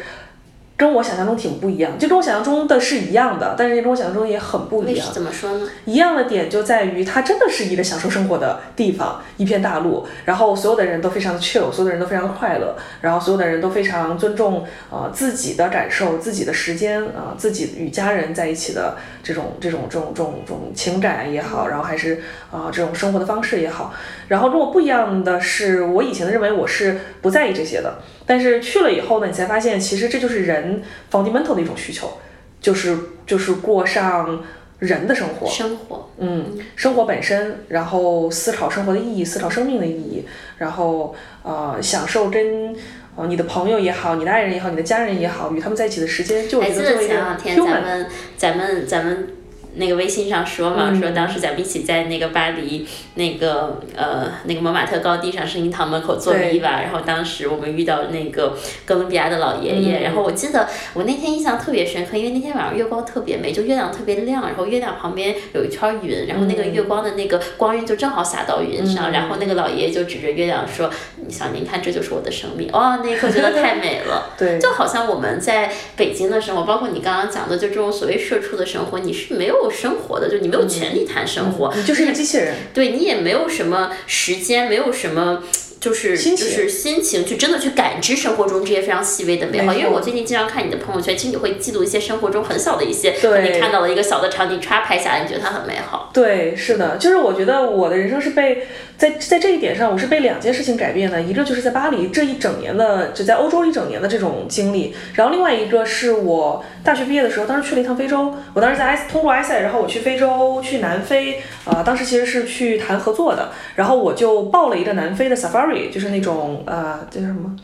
[0.83, 5.13] 跟我想象中挺不一样，就跟我想象中的是一样的，但是跟我想象中也很不一样是。
[5.13, 5.69] 怎么说呢？
[5.85, 23.95] 一样的点就在于，它真的是一个享受生活的地方，一片大陆，然后所有的人都非常的 chill，所有的人都非常的快乐，然后所有的人都非常尊重呃自己的感受、自己的时间啊、自己与家人在一起的这种这种这种这种这种情感也好，然后还是啊、这种生活的方式也好。
[24.27, 32.19] 然后跟我不一样的是，我以前的认为我是不在意这些的，但是去了以后呢，你才发现其实这就是人 fundamental 的一种需求，
[32.61, 34.43] 就是就是过上
[34.79, 35.49] 人的生活。
[35.49, 40.27] 生活，嗯，生活本身，然后思考生活的意义，思考生命的意义，
[40.59, 42.75] 然后呃，享受跟
[43.17, 48.07] 呃你的朋友也好，你的爱人也好，你的家人也好，与他们在一起的时间，就我觉得作为一个前两天咱 human，们
[48.37, 49.29] 咱们咱们
[49.75, 51.01] 那个微信上说嘛，嗯。
[51.01, 60.03] 说当时咱们一起在那个巴黎那个呃那个蒙马特高地上圣婴堂门口做对 V 吧，然后当时我们遇到那个哥伦比亚的老爷爷，嗯。
[60.03, 69.13] 然后我记得我那天印象特别深刻，因为那天晚上月光特别美，就月亮特别亮，然后月亮旁边有一圈云，然后那个月光的那个光晕就正好洒到云上，嗯。
[69.13, 70.91] 然后那个老爷爷就指着月亮说
[71.27, 74.31] ：“你想您看，这就是我的生命。”哇，那一刻觉得太美了。
[74.39, 85.43] 对，就好像我们在北京的生活，包括你刚刚讲的，就这种所谓社畜的生活，你是没有生活的，就你没有权利谈生活，你就是一个机器人，对你也没有什么时间，没有什么。
[85.83, 89.75] 就是心情就是心情，去真的去感知生活中这些非常细微的美好。
[89.75, 96.11] 因为我最近经常看你的朋友圈，其实你会记录一些生活中很小的一些，对你看到了一个小的场景，歘拍下来，你觉得它很美好。
[96.15, 117.55] 对，是的，就是我觉得我的人生是被在在这一点上，我是被两件事情改变的，一个就是在巴黎这一整年的，就在欧洲一整年的这种经历，然后另外一个是我大学毕业的时候，当时去了一趟非洲，我当时在埃通过埃塞，然后我去非洲，去南非，啊、当时其实是去谈合作的，然后我就报了一个南非的 safari，就是那种呃叫什么，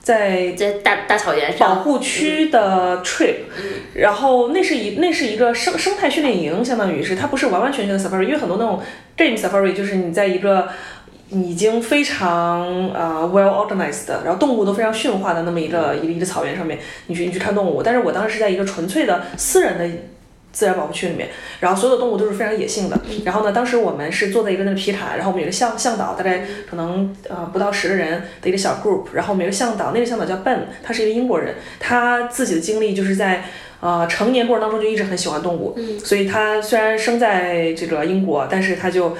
[0.00, 3.34] 在在大大草原上，保护区的 trip，、
[3.94, 8.80] 然后那是一那是一个生生态训练营，相当于是它不是完完全全的 safari，因为很多那种
[9.16, 10.68] game safari 就是你在一个
[11.30, 19.88] 已经非常呃 well organized 的，然后动物都非常驯化的那么一个一个一个草原上面，你去你去看动物，但是我当时是在一个纯粹的私人的。
[20.56, 21.28] 自然保护区里面，
[21.60, 22.98] 然后所有的动物都是非常野性的。
[23.26, 33.44] 然后呢，当时我们是坐在一个那个皮卡，然后我们有个向向导，大概可能呃不到十个人的一个小 group，然后每个向导，那个向导叫 Ben，他是一个英国人，他自己的经历就是在。
[33.78, 39.14] 呃，成年过程当中就一直很喜欢动物，所以他虽然生在这个英国，但是他就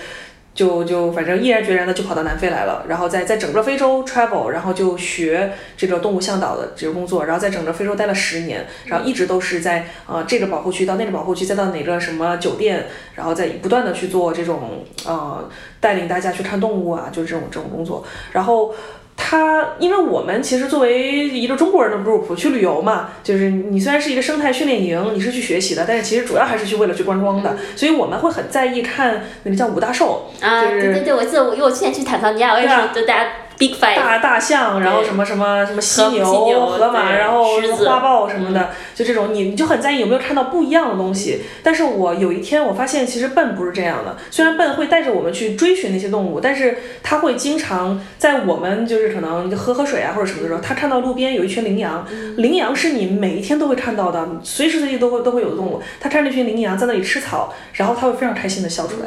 [0.57, 18.75] 就就反正毅然决然的就跑到南非来了，然后在在整个非洲 travel，然后就学这个动物向导的这个工作，然后在整个非洲待了十年，然后一直都是在呃这个保护区到那个保护区，再到哪个什么酒店，然后再不断的去做这种呃带领大家去看动物啊，就是这种这种工作，然后。
[19.17, 32.91] 他，因为我们其实作为一个中国人的 group 去旅游嘛，就是你虽然是一个生态训练营，你是去学习的，但是其实主要还是去为了去观光的，所以我们会很在意看那个叫五大兽，啊，就是对对对，我记得我因为我之前去坦桑尼亚，我也对啊。
[32.93, 41.43] 是就大家 big five，大大象，然后什么什么什么犀牛、犀牛河马，然后什么花豹什么的，就这种你你就很在意有没有看到不一样的东西。
[41.63, 44.17] 但是我有一天我发现，其实笨不是这样的。
[44.31, 55.81] 虽然笨会带着我们去追寻那些动物，但是它会经常在我们就是可能就喝喝水啊或者什么的时候，它看到路边有一群羚羊，羚羊是你每一天都会看到的，随时随地都会都会有的动物。
[56.01, 59.07] 它看着那群羚羊在那里吃草，然后它会非常开心的笑出来。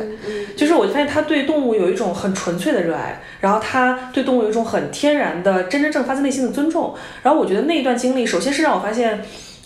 [0.56, 6.96] 就是我就发现它对动物有一种很纯粹的热爱，然后它对动物有一种很天然的、真真正发自内心的尊重。
[7.24, 9.22] 然后我觉得那一段经历，首先是让我发现，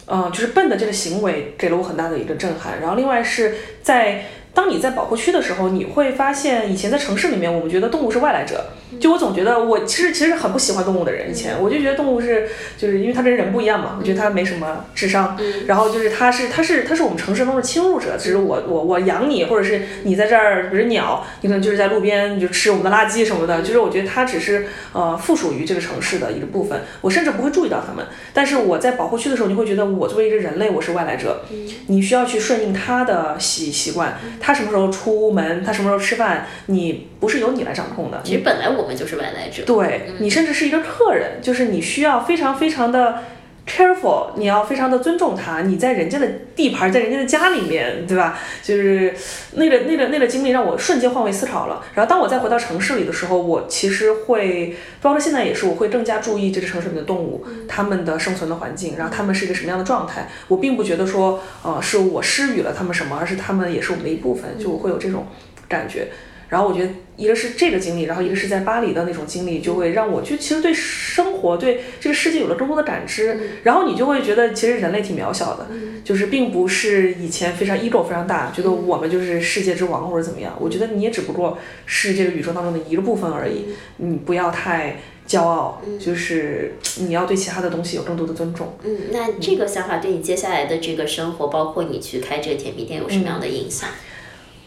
[0.05, 2.79] 呃，就是笨的这个行为给了我很大的一个震撼。
[2.81, 8.65] 然后另外是在当你在保护区的时候，你会发现以前在城市里面，我们觉得动物是外来者。
[8.99, 28.06] 就我总觉得我其实其实很不喜欢动物的人，以前我就觉得动物是就是因为它跟人不一样嘛，我觉得它没什么智商，然后就是它是它是它是我们城市中的侵入者，只是我我我养你，或者是你在这儿，比如鸟，你可能就是在路边就吃我们的垃圾什么的，就是我觉得它只是呃附属于这个城市的一个部分，我甚至不会注意到它们。
[28.34, 31.43] 但是我在保护区的时候，你会觉得我作为一个人类，我是外来者，
[31.88, 39.63] 你需要去顺应它的习习惯，它什么时候出门，它什么时候吃饭，你不是由你来掌控的，其实本来我们就是外来者。
[39.65, 43.23] 对你甚至是一个客人，就是你需要非常非常的
[43.65, 45.62] careful，你要非常的尊重他。
[45.62, 48.38] 你在人家的地盘，在人家的家里面，对吧？
[48.62, 49.13] 就是
[49.53, 51.81] 那个那个那个经历让我瞬间换位思考了。
[51.93, 60.27] 然后当我再回到城市里的时候，我其实会，包括现在也是，我会更加注意这个城市里的动物，它们的生存的环境，然后它们是一个什么样的状态。
[60.49, 65.25] 我并不觉得说，呃，是我施予了它们什么，而是它们也是我们的一部分，就我会有这种
[65.69, 66.09] 感觉。
[66.53, 73.39] 然后我觉得一个是这个经历，然后一个是在巴黎的那种经历，就会让我就其实对生活、对这个世界有了更多的感知。
[73.63, 75.65] 然后你就会觉得其实人类挺渺小的，
[76.03, 80.55] 就是并不是以前非常 ego 非常大，觉得我们就是世界之王或者怎么样。
[80.59, 83.65] 我觉得你也只不过是这个宇宙当中的一个部分而已，
[83.97, 84.97] 你不要太。
[85.25, 88.75] 骄傲，就是你要对其他的东西有更多的尊重。
[88.83, 93.87] 嗯，那这个想法对你接下来的这个生活，包括你去开这个甜品店，有什么样的影响？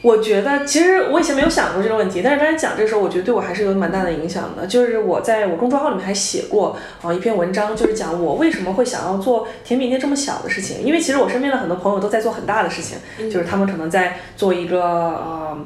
[0.03, 4.67] 我觉得其实我以前没有想过这个问题，但是刚才讲这个时候，我觉得对我还是有蛮大的影响的。
[4.67, 10.83] 就是我在我公众号里面还写过啊一篇文章，就是讲我为什么会想要做甜品店这么小的事情。
[10.83, 12.99] 因为其实我身边的很多朋友都在做很大的事情，
[13.31, 15.59] 就是他们可能在做一个呃。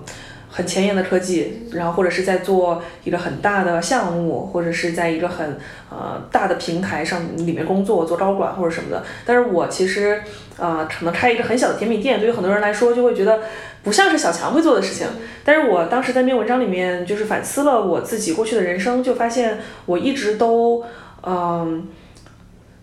[0.53, 5.57] 很前沿的科技，然后或者是在做一个很大的项目，或者是在一个很
[5.89, 9.01] 呃大的平台上里面工作做高管或者什么的。
[9.25, 10.21] 但是我其实
[10.59, 13.39] 呃可能开一个很小的甜品店，对于很多人来说就会觉得
[13.83, 15.07] 不像是小强会做的事情。
[15.45, 20.85] 但是我当时在那篇文章里面就是反思了我自己过去的人生，就发现我一直都
[21.23, 21.89] 嗯，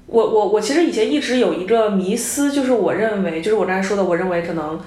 [0.07, 4.80] 我我我其实以前一直有一个迷思，就是我认为就是我刚才说的，我认为可能。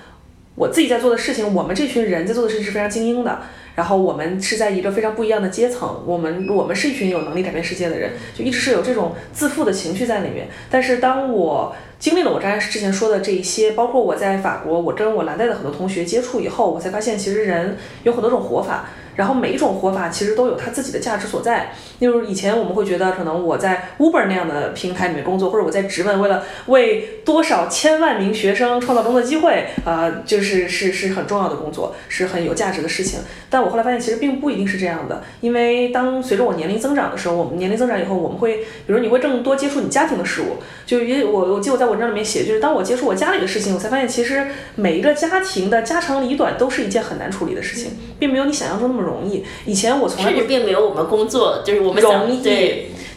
[0.57, 3.41] 我自己在做的事情，我们这群人在做的事情是非常精英的，
[3.81, 10.49] 然后我们是在一个非常不一样的阶层，我们我们是一群有能力改变世界的人，就一直是有这种自负的情绪在里面。
[10.70, 18.91] 但是当我经历了我刚才之前说的这一些，包括我在法国，我跟我蓝带的很多同学接触以后，我才发现其实人有很多种活法。
[19.16, 21.72] 然后每一种活法其实都有它自己的价值所在。
[21.99, 33.20] 例如以前我们会觉得，可能我在 Uber 那样的平台里面工作，或者我在直问，为了为多少千万名学生创造工作机会，呃，就是是是很重要的工作，是很有价值的事情。
[33.51, 35.22] 但我后来发现，其实并不一定是这样的。
[35.42, 40.57] 因为当随着我年龄增长的时候，我们年龄增长以后，我们会，比如你会更多接触你家庭的事物。
[40.86, 44.46] 就因为我我记得我在文章里面写，就是当我接触我家里的事情，我才发现，其实
[44.76, 49.11] 每一个家庭的家长里短都是一件很难处理的事情，并没有你想象中那么容。
[49.11, 52.40] 容易，以前我从来甚至并没有我们工作就是我们容易。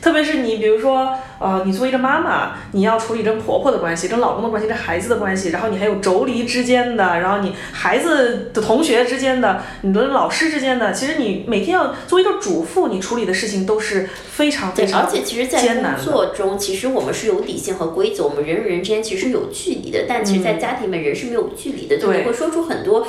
[0.04, 23.08] 特别是你，比如说，呃，你作为一个妈妈，你要处理跟婆婆的关系、跟老公的关系、跟孩子的关系，然后你还有妯娌之间的，然后你孩子的同学之间的，你的老师之间的，其实你每天要作为一个主妇，你处理的事情都是非常非常而且其实，在工作中，其实我们是有底线和规则，我们人与人之间其实有距离的，但其实，在家庭里面，人是没有距离的，对，会说出很多。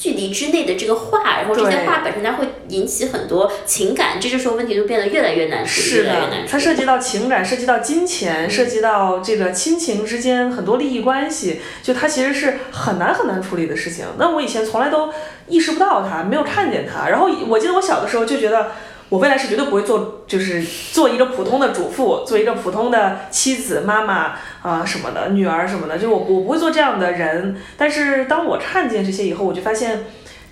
[0.00, 6.46] 距离之内的这个话，然后这些话本身它会引起很多情感，这就时候问题就变得越来越难处理，越来越难。
[6.48, 14.06] 它涉及到情感，涉及到金钱，涉及到这个亲情之间很多利益关系，就它其实是很难很难处理的事情。
[14.18, 15.12] 那我以前从来都
[15.46, 17.10] 意识不到它，没有看见它。
[17.10, 18.72] 然后我记得我小的时候就觉得。
[19.10, 27.56] 我未来是绝对不会做，就是做一个普通的主妇，做一个普通的妻子、妈妈啊什么的，女儿什么的，就是我我不会做这样的人。
[27.76, 30.06] 但是当我看见这些以后，我就发现，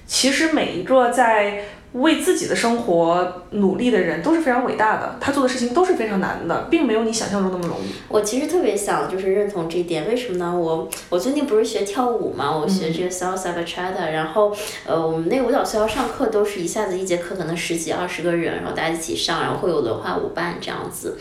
[0.06, 1.64] 其实每一个在。
[1.93, 7.91] 为自己的生活努力的人都是非常伟大的，他做的事情都是非常难的，并没有你想象中那么容易。
[8.09, 10.55] 我其实特别想就是认同这一点，为什么呢？
[10.55, 14.55] 我我最近不是学跳舞嘛，我学这个 salsa bachata，然后
[14.86, 21.16] 呃，我们那个舞蹈学校上课都是一下子一节课可能十几二十个人，然后大家一起上，然后会有轮换舞伴这样子。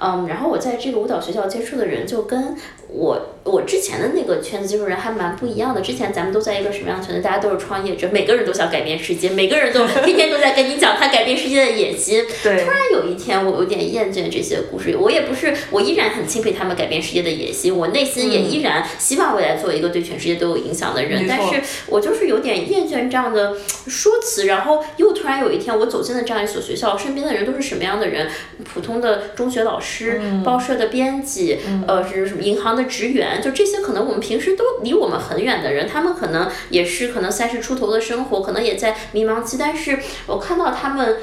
[0.00, 2.56] 嗯，然后我在这个舞蹈学校接触的人就跟
[2.88, 5.80] 我我之前的那个圈子接触人还蛮不一样的。
[5.80, 7.22] 之前咱们都在一个什么样的圈子？
[7.22, 12.24] 大家都是创业者，每个人都想改变世界，每个人都 天天都在跟你讲他改变世界的野心。
[12.42, 12.64] 对。
[12.64, 14.96] 突然有一天，我有点厌倦这些故事。
[14.96, 17.76] 我也不是，我依然很钦佩他们改变世界的野心。
[17.76, 21.26] 我内心也依然希望未来做一个对全世界都有影响的人。
[21.28, 24.46] 但是我就是有点厌倦这样的说辞。
[24.46, 28.28] 然后又突然有一天，我走进了这样一所学校，身边的人都是什么样的人？
[28.64, 29.88] 普通的中学老师。
[29.98, 41.16] 师、报社的编辑，呃，是什么银行的职员，就这些可能我们平时都离我们很远的人，他们可能也是可能三十出头的生活，可能也在迷茫期，但是我看到他们。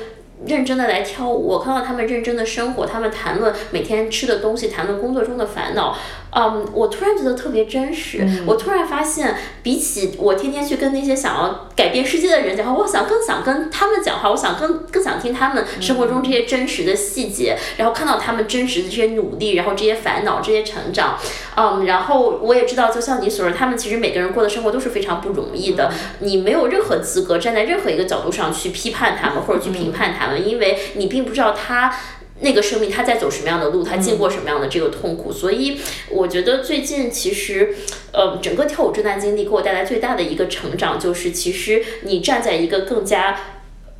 [0.45, 5.97] 认真的来跳舞，我看到他们认真的生活，他们谈论每天吃的东西，谈论工作中的烦恼，
[6.35, 8.27] 嗯，我突然觉得特别真实。
[8.45, 21.17] 我突然发现，比起我天天去跟那些想要改变世界的人讲话，我想更想跟他们讲话，我想更更想听他们生活中这些真实的细节，然后看到他们真实的这些努力，然后这些烦恼，这些成长，
[21.55, 30.45] 嗯，然后我也知道，就像你所说，他们其实每个人过的生活都是非常不容易的，你没有任何资格站在任何一个角度上去批判他们或者去评判他们。
[30.45, 31.95] 因为你并不知道他
[32.41, 35.79] 那个生命他在走什么样的路，他经过什么样的这个痛苦，所以
[36.09, 37.73] 我觉得最近其实，
[38.11, 43.39] 呃，整个跳舞这段经历给我带来最大的一个成长，就是其实你站在一个更加，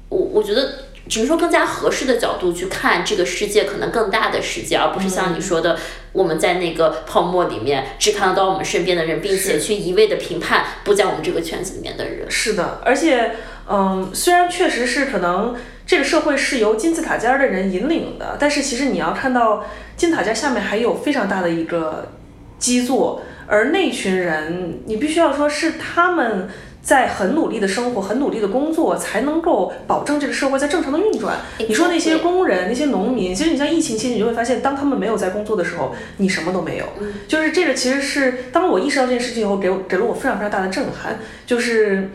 [0.10, 5.80] 我我觉得只能说更加合适的角度去看这个世界，可能更大的世界，而不是像你说的，
[6.12, 12.30] 我们在那个泡沫里面只看得到我们身边的人，并且去一味的评判不在我们这个圈子里面的人。
[12.30, 13.32] 是的，而且。
[13.68, 15.56] 嗯，虽然确实是可能
[15.86, 19.66] 这个社会是由金字塔尖儿的人引领的，但是其实你要看到
[19.96, 22.12] 金字塔尖下面还有非常大的一个
[22.58, 26.50] 基座，而那群人，你必须要说是他们。
[26.86, 31.40] 在很努力的生活，很努力的工作，才能够保证这个社会在正常的运转。
[31.58, 36.86] 你说那些工人、那些农民，其实你像疫情期间，你就会发现，当他们没有在工作的时候，你什么都没有。
[37.28, 41.18] 就是这个，其实是当我意识到这件事情以后，给我给了我非常非常大的震撼。
[41.48, 42.12] 就是，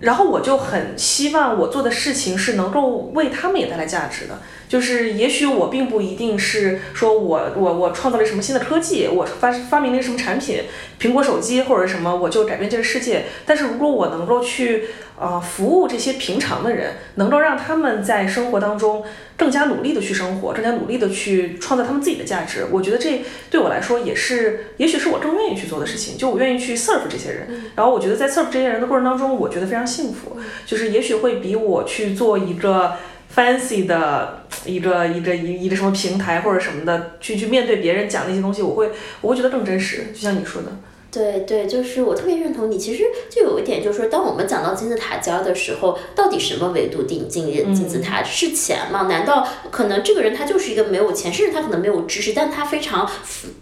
[0.00, 4.38] 然后我就很希望我做的事情是能够为他们也带来价值的。
[4.68, 10.62] 就是，也许我并不一定是说我我我创造了什么新的科技，我发发明了什么产品，
[11.00, 13.24] 苹果手机或者什么，我就改变这个世界。
[13.44, 14.84] 但是如果我能够去
[15.20, 19.04] 呃服务这些平常的人，能够让他们在生活当中
[19.36, 26.16] 更加努力的去生活，更加努力的去创造他们自己的价值，我觉得这对我来说也是，也许是我更愿意去做的事情。
[26.16, 27.46] 就我愿意去 serve 这些人，
[27.76, 30.38] 然后我觉得在 serve 这些人的过程当中，我觉得非常幸福。
[30.64, 32.94] 就是也许会比我去做一个。
[33.32, 38.90] fancy 的一个一个一一个什么平台或者什么的，去去面对别人讲那些东西，我会
[39.20, 40.72] 我会觉得更真实，就像你说的。
[41.10, 42.78] 对对，就是我特别认同你。
[42.78, 49.06] 其实就有一点，就是说，当我们讲到金字塔尖的时候，到底什么维度定金金字塔是钱吗？
[49.10, 53.10] 难道可能这个人他就是一个没有钱，甚至他可能没有知识，但他非常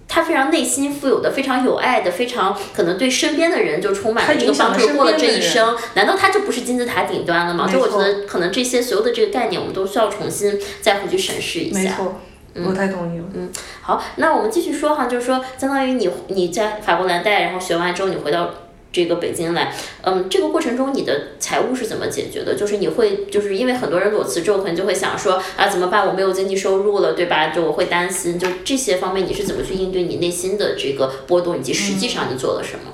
[0.07, 7.67] 他非常内心富有的，非常有爱的，非常可能对身边的人就充满了这个帮助，过了这一生，难道他就不是金字塔顶端了吗？
[7.67, 11.81] 所以我觉得可能这些所有的这个概念，我们都需要重新再回去审视一下。
[11.81, 12.21] 没错。
[12.67, 13.25] 我太同意了。
[13.35, 13.51] 嗯，
[13.83, 18.51] 好，那我们继续说哈，就是说，相当于你你在法国蓝带，然后学完之后，你回到
[18.91, 22.55] 这个北京来，嗯，这个过程中你的财务是怎么解决的？
[22.55, 26.07] 就是你会，就是因为很多人裸辞之后，可能就会想说啊，怎么办？
[26.07, 27.49] 我没有经济收入了，对吧？
[27.49, 32.93] 就我会担心，就这些方面，你是怎么去应对你内心的这个波动，以及实际上你做了什么？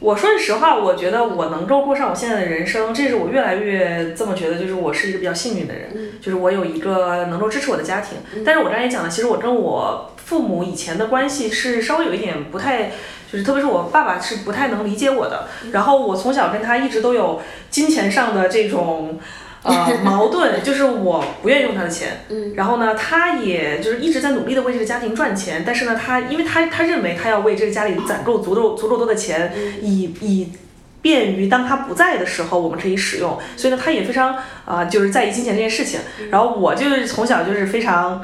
[0.00, 8.18] 我说句实话，我觉得我能够过上我现在的人生，这是我越来越这么觉得，就是我是一个比较幸运的人，就是我有一个能够支持我的家庭。
[8.44, 12.90] 但是我刚才也讲了，其实我跟我父母以前的关系是稍微有一点不太，
[13.32, 15.48] 就是特别是我爸爸是不太能理解我的。
[15.72, 17.40] 然后我从小跟他一直都有
[17.70, 19.18] 金钱上的这种。
[19.64, 29.52] 呃， 矛盾就是我不愿意用他的钱，嗯，然后呢，他也就是一直在努力的为这个家庭赚钱，但是呢，他因为他他认为他要为这个家里攒够足够足够多的钱，
[29.82, 30.52] 以以
[31.02, 35.98] 便于当他不在的时候我们可以使用，所以呢，他也非常啊就是在意金钱这件事情，
[36.30, 38.22] 然后我就是从小就是非常。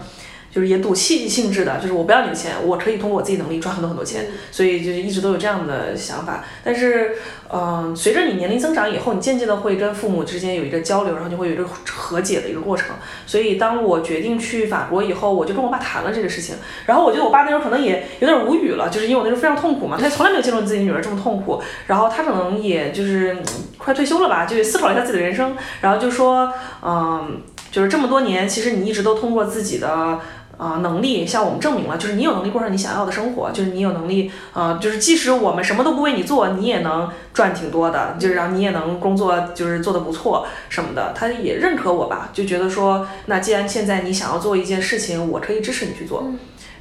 [0.50, 6.44] 就是也赌气性质的，就是我不要你的钱，我可以通过我自己能力赚很多很多钱，所以就是一直都有这样的想法。
[6.64, 7.12] 但是，
[7.52, 12.96] 嗯，随着你年龄增长以后，你渐渐的会跟父母之间有一个交流，然后就会有一个和解的一个过程。
[13.26, 16.56] 所以，当我决定去法国以后，我就跟我爸谈了这个事情。
[16.84, 21.62] 然后，我觉得我爸那时候可能也有点无语了，就是因为我那时候非常痛苦嘛，他从来没有见过自己女儿这么痛苦。
[21.86, 23.36] 然后他可能也就是
[23.78, 27.40] 快退休了吧，就思考了一下自己的人生，然后就说，嗯，
[27.70, 30.18] 就是这么多年，其实你一直都通过自己的。
[30.60, 46.24] 啊，能力向我们证明了，就是你有能力过上你想要的生活，就是你有能力，呃，就是即使我们什么都不为你做，你也能赚挺多的，就是让你也能工作，就是做的不错什么的，他也认可我吧，就觉得说，那既然现在你想要做一件事情，我可以支持你去做，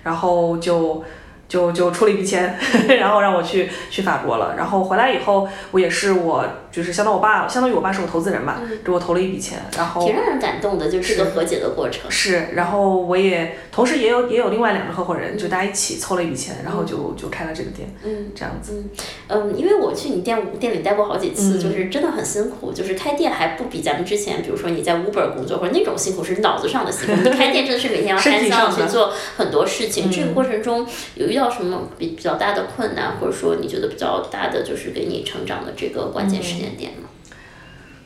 [0.03, 1.01] 然后就。
[1.49, 2.55] 就就出了一笔钱，
[2.99, 4.53] 然后让我去去法国了。
[4.55, 6.45] 然后回来以后，我也是我
[6.79, 9.59] 就是相当于我爸，相当于我爸是我投资人吧，给我投了一笔钱。
[9.75, 12.09] 然后挺让人感动的，就是这个和解的过程。
[12.09, 17.93] 是，然后我也同时也有也有另外两个合伙人，就大家一起凑了一笔钱，然后就就开了这个店。
[18.05, 18.81] 嗯，这样子。
[19.27, 22.71] 嗯，因为我去你店店里待过好几次，就是真的很辛苦。
[22.71, 27.21] 就是开店还不比咱们之前，比如说你在 Uber 工作或者那种辛苦，是脑子上的辛苦。
[27.21, 30.09] 你开店真的是每天要开箱去做很多事情。
[30.09, 37.09] 这个过程中有遇到什么比比较大的困难，或者说你觉得比较大的就是给你成长的这个关键时间点吗？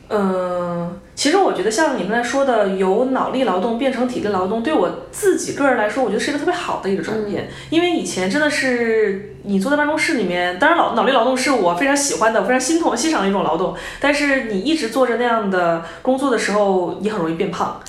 [0.08, 7.48] 嗯，其实我觉得像你刚才说的，由脑力劳动变成体力劳动，对我自己个人来说，我觉得是一个特别好的一个转变。
[7.70, 13.74] 因为以前真的是你坐在办公室里面，当然脑脑力劳动是我非常喜欢的、非常心痛欣赏的一种劳动。
[14.00, 17.80] 但是你一直做着那样的工作的时候，你很容易变胖，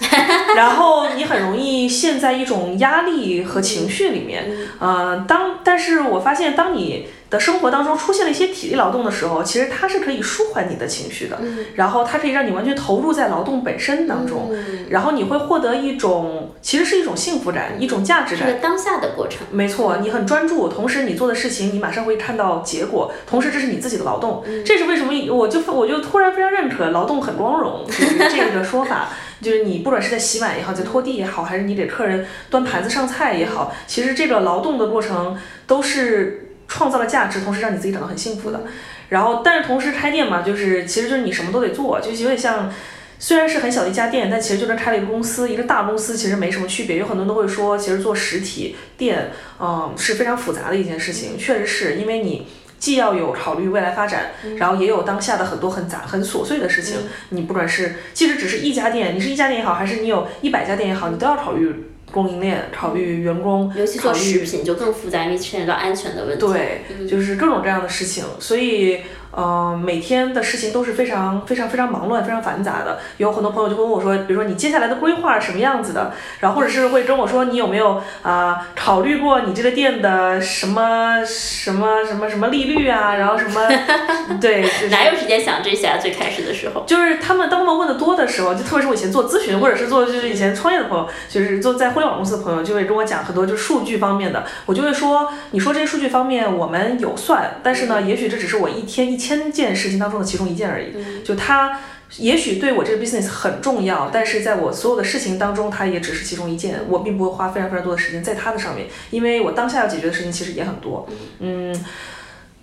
[0.56, 4.52] 然后你很容易陷在一种压力和情绪里面。
[4.80, 11.40] 嗯，当但是我发现，当你的生活当中出现了一些体力劳动的时候，其实它是可以舒缓你的情绪的，
[11.76, 14.54] 然后它可以让你完全投入在劳动本身当中，
[14.90, 18.48] 然后你会获得一种其实是一种幸福感，一种价值感。
[18.48, 19.48] 是当下的过程。
[19.50, 24.44] 没错，你很专注，同时你做的事情你马上会看到结果，同时这是你自己的劳动。
[24.66, 25.14] 这是为什么？
[25.34, 29.10] 我就我就突然非常认可“劳动很光荣” 这个说法，
[29.42, 36.42] 就是你不管是在洗碗也好，在拖地也好，还是你给客人端盘子上菜也好，其实这个劳动的过程都是。
[36.68, 38.62] 创造了价值，同时让你自己感到很幸福的。
[39.10, 42.74] 然后但是同时开店嘛，就是其实就是你什么都得做，就有点像。
[43.18, 46.98] 虽然是很小的一家店，但其实就跟开了一个公司，一个大公司其实没什么区别。
[46.98, 51.38] 有很多人都会说，其实做实体店，嗯，是非常复杂的一件事情。
[51.38, 52.48] 确实是因为你
[52.78, 56.98] 既要有考虑未来发展，然后也有当下的很多很杂、很琐碎的事情。
[57.30, 61.74] 你不管是即使只是一家店，你是一家店也好，还是你有一百家店也好，你都要考虑
[62.12, 66.46] 供应链，考虑员工，尤其做食品就更复杂，因为牵扯到安全的问题。
[66.46, 69.00] 对，就是各种各样的事情，所以。
[69.38, 73.00] 嗯，每天的事情都是非常非常非常忙乱、非常繁杂的。
[73.18, 83.68] 有很多朋友就会问我说，比如说你接下来的规划是什么样子的，然后或者是会跟我说，你有没有啊考虑过你这个店的什么什么什么什么利率啊，然后什么
[84.40, 85.98] 对， 哪有时间想这些啊？
[86.02, 99.25] 最开始的时候，就是他们当他们问的多的时候，就特别是我以前做咨询或者是做就是以前创业的朋友，就是做在互联网公司的朋友，就会跟我讲很多就数据方面的，我就会说，你说这些数据方面我们有算，但是呢，也许这只是我一天一。
[99.26, 101.80] 千件事情当中的其中一件而已，就它
[102.18, 111.08] 也许对我这个 business 很重要，但是在我所有的事情当中，它也只是其中一件，我并不会花非常非常多的时间在它的上面，因为我当下要解决的事情其实也很多，
[111.40, 111.76] 嗯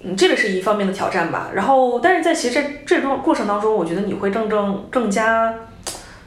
[0.04, 1.50] 嗯，这个是一方面的挑战吧。
[1.54, 5.52] 然后，但是在其实这这种过程当中，我觉得你会更正更加。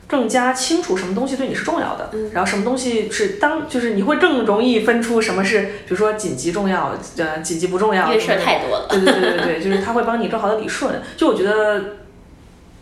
[0.08, 8.88] 更加清楚什么东西对你是重要的，然后什么东西是当就是你会更容易分出什么是，比如说紧急重要，呃，紧急不重要，因为事儿太多了。
[8.89, 11.01] 对对对对对，就是他会帮你更好的理顺。
[11.18, 11.97] 就我觉得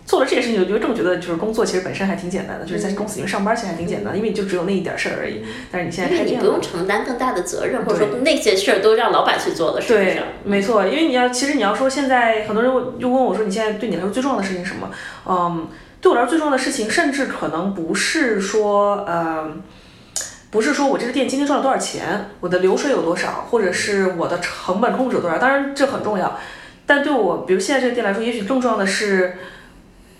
[0.06, 5.44] 做了这件事情，我就更觉得就是工作其实本身还挺简单的，就是在公司里面上班其实还挺简单，因为你就只有那一点事儿而已。
[5.72, 10.06] 但是你现在你不用承担更大的责任，或者说那些事儿都让老板去做了，是不是？
[10.06, 10.86] 对，没错。
[10.86, 14.92] 因为你要其实你要说现在很多人就问我说，你现在对你来说最重要的事情是什么？
[15.26, 15.68] 嗯。
[16.04, 19.50] 对我来说最重要的事情，甚至可能不是说，呃，
[20.52, 25.38] 不是说我这个店今天赚了多少钱，我的流水有多少，或者是我的成本控制有多少。
[25.38, 26.38] 当然这很重要，
[26.86, 29.38] 但对我，比如现在这个店来说，也许更重要的是，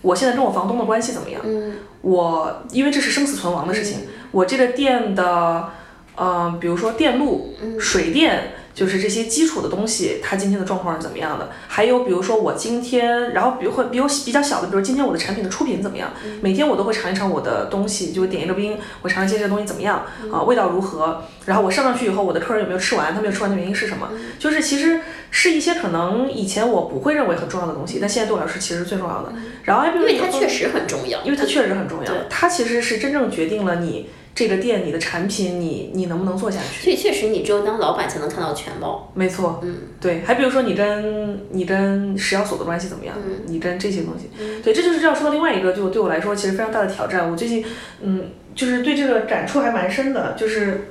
[0.00, 1.42] 我现在跟我房东的关系怎么样？
[1.44, 5.68] 嗯，我因为这是生死存亡的事情，我这个店的，
[6.16, 8.52] 嗯，比如说电路、水电。
[8.74, 11.48] 就是这些基础的东西，它今天的状况是怎么样的？
[11.68, 16.10] 还有比如说我今天，然后比如会比我比较小的，比如今天我的产品的出品怎么样？
[16.40, 20.42] 每天我都会尝一尝我的东西，就点一个冰，我尝一下这个东西怎么样啊？
[20.42, 21.22] 味道如何？
[21.44, 23.14] 然后我上上去以后，我的客人有没有吃完？
[23.14, 24.10] 他没有吃完的原因是什么？
[24.40, 24.98] 就是其实
[25.30, 29.32] 是一些可能以前我不会认为很重要的东西，但现在对我来说其实是最重要的。
[29.62, 34.10] 然后还比如因为它确实很重要，因为它确实很重要，它其实是真正决定了你。
[34.34, 36.82] 这个店，你的产品，你你能不能做下去？
[36.82, 39.12] 所以确实，你只有当老板才能看到全貌。
[39.14, 40.22] 没错，嗯，对。
[40.26, 43.14] 还比如说，你跟你跟食药所的关系怎么样？
[43.24, 44.28] 嗯，你跟这些东西，
[44.62, 47.30] 对，这就是要说到另外一个，就对我来说其实非常大的挑战。
[47.30, 47.64] 我最近，
[48.02, 50.88] 嗯，就是对这个感触还蛮深的，就是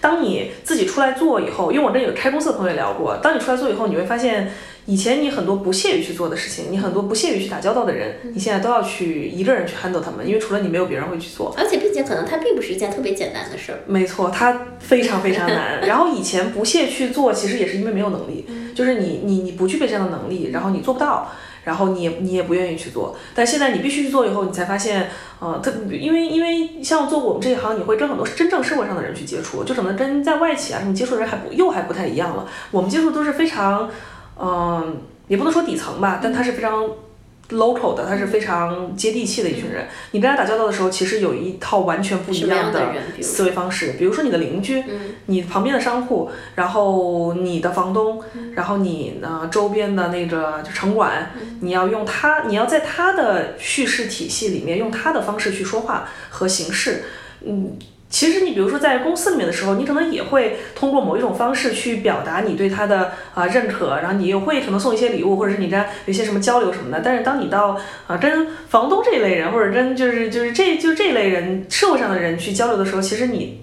[0.00, 4.48] 当你自己出来做以后，因为我跟有开公司的朋友也聊过，当你出来做以后，你会发现。
[4.88, 11.54] 以前你很多不屑于去做的事情，你很多不屑于去打交道的人，你现在都要去一个人去 handle 他们，因为除了你没有别人会去做。
[11.58, 13.80] 而且并且可能它并不是一件特别简单的事儿。
[13.86, 15.80] 没错，它非常非常难。
[15.86, 21.30] 然后以前不屑去做，其实也是因为没有能力，就是你你你不具备这样的能力，然后你做不到，
[21.64, 23.14] 然后你也你也不愿意去做。
[23.34, 32.48] 但现在你必须去做以后，你才发现，呃，特因为因为像做我们这一行，你会跟很多真正社会上的人去接触，就可能跟在外企啊什么接触的人还不又还不太一样了。
[32.70, 33.90] 我们接触都是非常。
[34.38, 36.84] 嗯，也不能说底层吧，但他是非常
[37.50, 39.86] local 的，他是非常接地气的一群人。
[40.12, 43.94] 你跟他打交道的时候，其实有一套完全不一样的思维方式。
[43.98, 44.84] 比如说你的邻居，
[45.26, 48.22] 你旁边的商户，然后你的房东，
[48.54, 51.30] 然后你呢周边的那个就城管，
[51.60, 57.04] 你要用他，你要在他的叙事体系里面用他的方式去说话和行事，
[57.44, 57.78] 嗯。
[58.10, 67.02] 其实你比如说在公司里面的时候，你可能也会通过某一种方式去表达你对他的啊认可，然后你也会可能送一些礼物，或者是你跟有些什么交流什么的。
[67.04, 73.62] 但是当你到啊跟房东这一类人，或者跟就是就是这就这一类人社会上的人去交流的时候，其实你。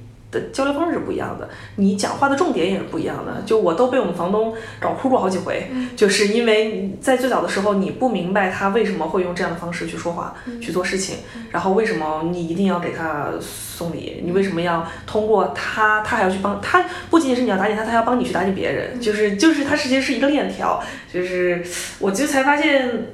[0.51, 3.41] 交流方式是不一样的，你讲话的重点也是不一样的。
[3.45, 11.17] 就我都被我们房东搞哭过好几回，就是因为在最早的时候，你不明白他为什么会用这样的方式去说话、去做事情，
[11.51, 16.86] 然后为什么你一定要给他送礼，你为什么要通过他，他还要去帮他？
[17.09, 20.83] 不仅仅是你要打点他，他要帮你去打点别人，就是就是他实际是一个链条。
[21.13, 21.63] 就是
[21.99, 23.07] 我就才发现，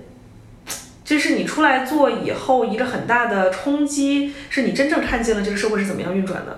[1.05, 6.57] 这是你出来做以后一个很大的冲击，是你真正看见了这个社会是怎么样运转的。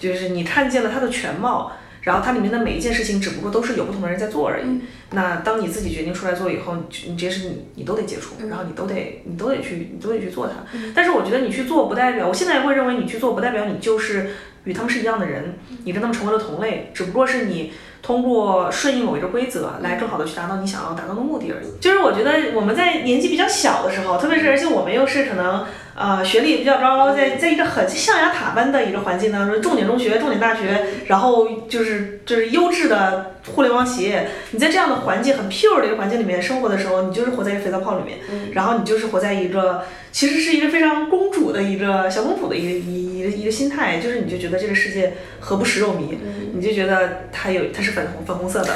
[0.00, 1.70] 就是你看见了它的全貌，
[2.00, 4.64] 然后它里面的每一件事情，只不过都是有不同的人在做而已。
[5.12, 6.74] 那当你自己决定出来做以后，
[7.06, 10.54] 你这些事情你都得接触，然后你都得你都得去你都得去做它。
[10.94, 14.30] 但是我觉得你去做不代表，我现在会认为你去做不代表你就是
[14.64, 17.72] 与他们是一样的人，你跟他们成为了同类，只不过是你
[18.02, 21.66] 通过顺应某一个规则来更好的去达到你想要达到的目的而已。
[21.80, 25.66] 就是我觉得我们在年纪比较小的时候，特别是而且我们又是可能
[26.00, 38.18] 呃学历也比较高，在在一个很象牙塔般的一个环境当中，重点中学、重点大学，然后就是就是优质的互联网企业，你在这样的环境很 pure 的一个环境里面生活的时候，你就是活在一个肥皂泡里面，
[38.52, 46.16] 然后你就是活在一个其实是一个非常公主的一个小公主的一个一一个一个心态，就是你就觉得这个世界何不食肉糜，
[46.54, 48.74] 你就觉得它有它是粉红粉红色的，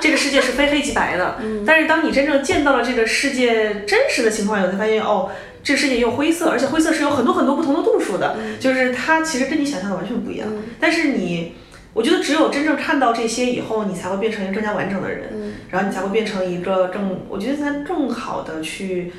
[0.00, 1.36] 这个世界是非黑即白的。
[1.66, 5.28] 但是当你真正见到了这个世界真实的情况以后，才发现哦。
[5.66, 10.46] 这个世界也有灰色，而且灰色是有很多很多不同的度数的，就是它其实跟你想象的完全不一样。
[10.78, 11.54] 但是你，
[11.92, 19.12] 我觉得只有真正看到这些以后，你才会变成一个更加完整的人，然后你才会变成一个更，我觉得才更好的去。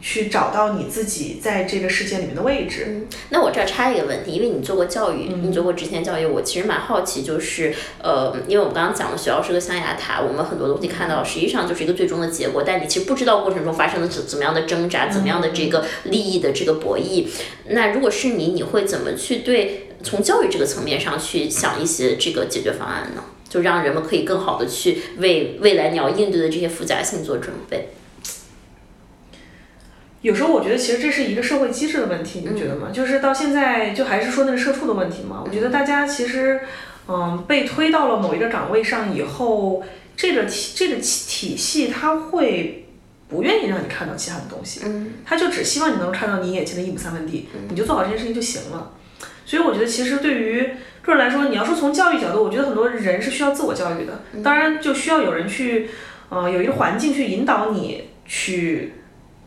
[0.00, 2.86] 去找到你自己在这个世界里面的位置。
[2.88, 17.26] 嗯那我这儿插一个问题，因为你做过教育，你做过职前教育，我其实蛮好奇，就是呃，因为我们刚刚讲了学校是个象牙塔，我们很多东西看到实际上就是一个最终的结果，但你其实不知道过程中发生了怎怎么样的挣扎，怎么样的这个利益的这个博弈。
[17.68, 23.22] 那如果是你，你会怎么去对从教育这个层面上去想一些这个解决方案呢？
[23.48, 27.88] 就让人们可以更好的去为未来你要应对的这些复杂性做准备。
[30.20, 32.88] 有时候我觉得其实这是一个社会机制的问题，你觉得吗？
[32.92, 35.44] 就是到现在就还是说那个社畜的问题嘛。
[35.46, 36.60] 我觉得大家其实，
[37.06, 39.84] 嗯，被推到了某一个岗位上以后，
[40.16, 42.88] 这个体这个体系它会
[43.28, 48.90] 不愿意让你看到其他的东西，嗯，他就只希望你能看到你眼前的一亩三分地，你就做好这件事情就行了。
[49.44, 50.68] 所以我觉得其实对于
[51.00, 55.88] 个人来说，你要说从教育角度，我觉得很多人是需要自我教育的，当然就需要有人去，
[56.28, 58.94] 呃，有一个环境去引导你去。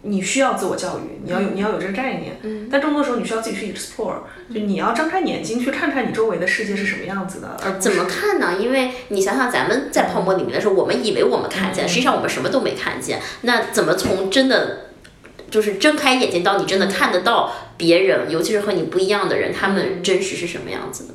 [0.04, 2.38] 你需要自我教育，你要有你要有这个概念，
[2.72, 4.16] 但更多时候你需要自己去 explore，
[4.52, 7.56] 就你要张开眼睛去看看你周围的世界是什么样子的。
[7.64, 8.58] 而怎么看呢？
[8.60, 13.22] 因为你想想，咱们在泡沫里面的时候，我们以为我们看见，实际上我们什么都没看见。
[13.42, 14.88] 那怎么从真的
[15.52, 21.14] 就是睁开眼睛到你真的看得到别人，尤其是和你不一样的人，他们真实是什么样子的？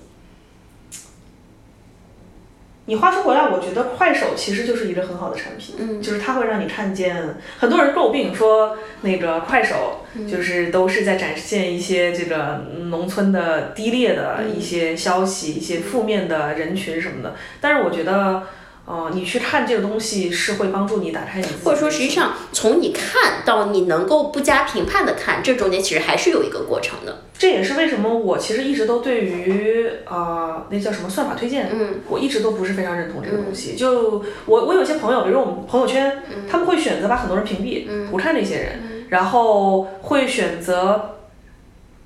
[2.87, 18.45] 你话说回来，我觉得快手其实就是一个很好的产品，嗯，就是它会让你看见很多人诟病说那个快手就是都是在展现一些这个农村的低劣的一些消息，一些负面的人群什么的，但是我觉得。
[18.87, 27.25] 哦，你去看这个东西是会帮助你打开你，或者说实际上从你看到你能够不加评判的看，这中间其实还是有一个过程的。
[27.37, 33.75] 这也是为什么我其实一直都对于啊那叫什么算法推荐，嗯，我一直都不是非常认同这个东西。
[33.75, 41.13] 就我我有些朋友，比如我们朋友圈，他们会选择把很多人屏蔽，不看那些人，然后会选择。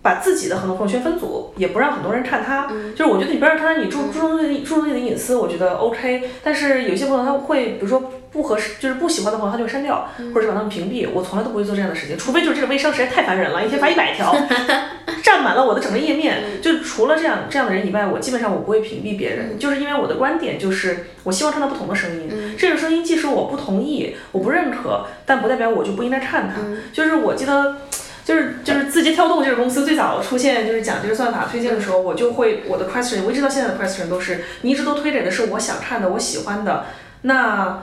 [0.02, 2.68] 把自己的很多朋友圈分组，也不让很多人看他。
[2.96, 6.30] 就是我觉得你不让看他，你注注重自己注重自己的隐私，我觉得 OK。
[6.42, 11.06] 但是有些朋友他会，比如说不合适，就是不喜欢的朋友，他就删掉，或者是把他们屏蔽。
[11.12, 14.34] 我从来都不会做这样的事情，除非就是这个微商实在太烦人了，一天发一百条，
[15.22, 16.44] 占满了我的整个页面。
[16.62, 22.56] 就除了这样这样的人以外，我基本上我不会屏蔽别人，就是因为我的观点就是我希望看到不同的声音。
[22.56, 26.62] 这个声音即使我不同意，我不认可，但不代表我就不应该看它。
[26.92, 27.76] 就是我记得。
[28.24, 36.86] 就是就是字节跳动这个公司最早出现就是讲这个算法推荐的时候，我就会我的 question，我一直到现在的 question 都是你一直都推给的是我想看的，我喜欢的，
[37.22, 37.82] 那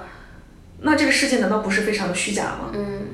[0.81, 2.71] 那这个世界难道不是非常的虚假吗？
[2.73, 3.07] 嗯，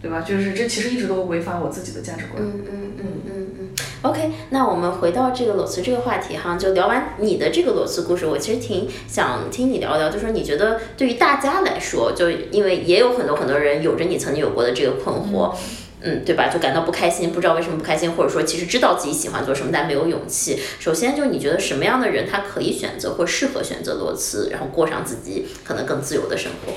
[0.00, 0.20] 对吧？
[0.20, 2.42] 就是这其实一直都违反我自己的价值观。
[2.42, 3.68] 嗯嗯嗯嗯嗯。
[4.02, 15.52] OK，那我们回到这个裸辞这个话题哈，就聊完你的这个裸辞故事，我其实挺想听你聊聊，就说你觉得对于大家来说，就因为也有很多很多人有着你曾经有过的这个困惑。
[15.52, 15.58] 嗯，
[16.00, 16.48] 嗯对吧？
[16.48, 20.60] 就感到不开心，不知道为什么不开心，或者说其实知道自己喜欢做什么，但没有勇气。
[20.78, 26.72] 首先，就你觉得什么样的人他可以选择或适合选择裸辞，然后过上自己可能更自由的生活？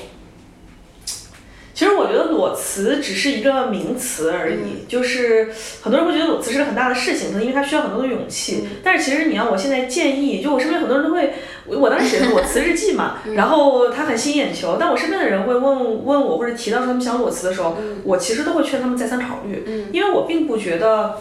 [1.82, 5.48] 其实我觉得裸辞只是一个名词而已，就是
[5.80, 8.68] 很多人会觉得裸辞是个很大的事情，可能因为它需要很多的勇气。
[8.84, 11.32] 但是其实你要我现在建议，就我身边很多人都会，
[11.66, 21.18] 我当时写裸辞日记嘛，然后他很吸引眼球，但我身边的人会问问我或者提到说他们想裸辞的时候，我其实都会劝他们再三考虑，因为我并不觉得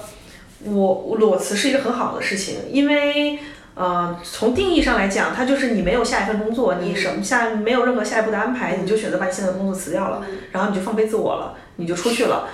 [0.66, 3.40] 我裸辞是一个很好的事情，因为。
[3.74, 12.50] 呃，从定义上来讲，它就是你没有下一份工作，你什么下没有任何下一步的安排，你就选择把你现在的工作辞掉了，然后你就放飞自我了，你就出去了。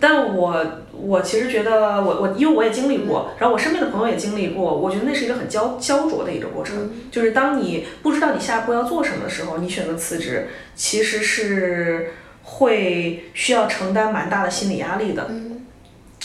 [0.00, 15.30] 但我我其实觉得，我我因为我也经历过，然后我身边的朋友也经历过，我觉得那是一个很焦焦灼的一个过程，就是当你不知道你下一步要做什么的时候，你选择辞职，其实是会需要承担蛮大的心理压力的。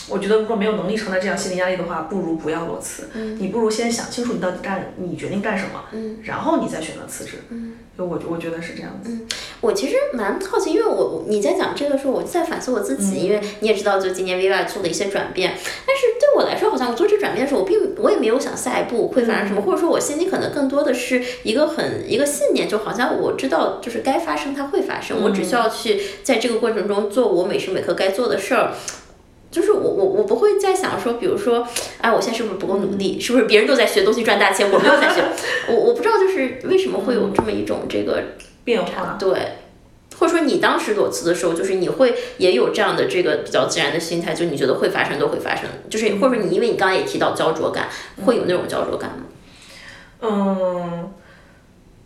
[0.10, 3.10] 我觉得如果没有能力承担这样心理压力的话，不如不要裸辞。
[3.14, 7.38] 嗯，你不如先想清楚你到底干，你决定干什么，嗯，然后你再选择辞职。
[7.50, 9.10] 嗯，就我我觉得是这样子。
[9.12, 9.28] 嗯，
[9.62, 15.54] 我其实蛮好奇，因为我你在讲这个时候，我在反思我自己，因为你也知道，就今年 Viva 做了一些转变，
[15.86, 28.72] 但是对我来说，好像我做这转变的时候，我并我也没有想下一步会发生什么，或者说我心里可能更多的是一个很一个信念，就好像我知道就是该发生它会发生，我只需要去在这个过程中做我每时每刻该做的事儿。
[29.50, 31.66] 就是我我我不会再想说，比如说，
[32.02, 33.18] 哎，我现在是不是不够努力？
[33.18, 35.24] 是不是别人都在学东西赚大钱，我没有在学？
[35.70, 38.22] 我我不知道，就是为什么会有这么一种这个
[38.66, 39.16] 变化？
[39.18, 39.54] 对，
[40.20, 47.88] 或者说你当时裸辞的时候，就是你会也有这样的这个比较自然的心态，就你觉得会发生都会发生，就是或者说你因为你刚刚也提到焦灼感，
[48.26, 49.24] 会有那种焦灼感吗？
[50.22, 51.10] 嗯，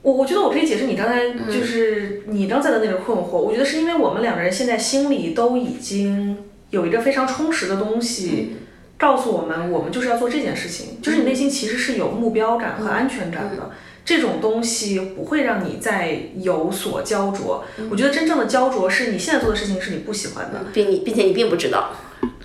[0.03, 3.39] 我我觉得我可以解释你刚才就是你刚才的那个困惑。
[3.39, 6.37] 我觉得是因为我们两个人现在心里都已经。
[6.71, 8.55] 有一个非常充实的东西，
[8.97, 10.99] 告诉我们，我们就是要做这件事情。
[11.01, 13.71] 就是你内心其实是有目标感和安全感的，
[14.03, 17.63] 这种东西不会让你再有所焦灼。
[17.89, 21.91] 我觉得真正的焦灼是你现在做的事情是你不喜欢的，并你并且你并不知道。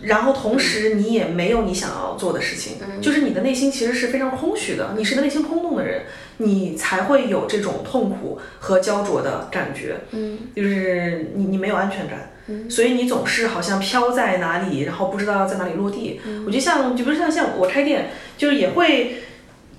[0.02, 6.02] 然后同时你也没有你想要做的事情，就是你的内心其实是非常空虚的，你是个内心空洞的人，
[6.38, 9.96] 你才会有这种痛苦和焦灼的感觉。
[10.10, 12.30] 嗯，就是你你没有安全感，
[12.70, 16.20] 所以你总是好像飘在哪里，然后不知道在哪里落地。
[16.46, 19.22] 我觉得像就比如像像我开店，就是也会。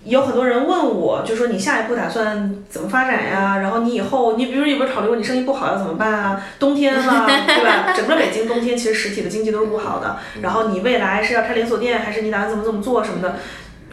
[0.06, 3.58] 有很多人问我，就说你下一步打算怎么发展呀？
[3.58, 6.42] 然后你以后，你比如有没有考虑过你生意不好要怎么办啊？
[6.58, 7.92] 冬天了， 对吧？
[7.94, 10.18] 整个北京冬天其实实体的经济都是不好的。
[10.42, 13.36] 然后你未来是要开连锁店，还是你打算怎么怎么做什么的？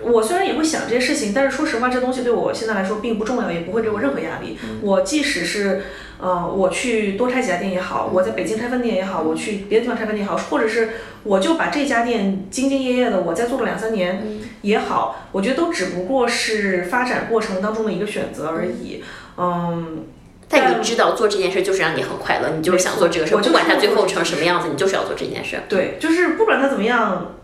[0.04, 4.58] 我虽然也会想这些事情，但是说实话，这东西对我现在来说并不重要，也不会给我任何压力。
[4.82, 5.82] 我即使是。
[6.16, 10.90] 呃，我去多开几家店也好，我在北京开分店也好，我去别的地方开分店也好，或者是
[11.24, 14.24] 我就把这家店兢兢业业的，我再做个两三年
[14.62, 19.02] 也好，我觉得都只不过是发展过程当中的一个选择而已。
[19.36, 20.06] 嗯，
[20.48, 25.58] 但你知道做这件事就是让你很快乐，你就是想做这个事，不管它最后成什么样子，你就是要做这件事。
[25.68, 27.34] 对，就是不管它怎么样，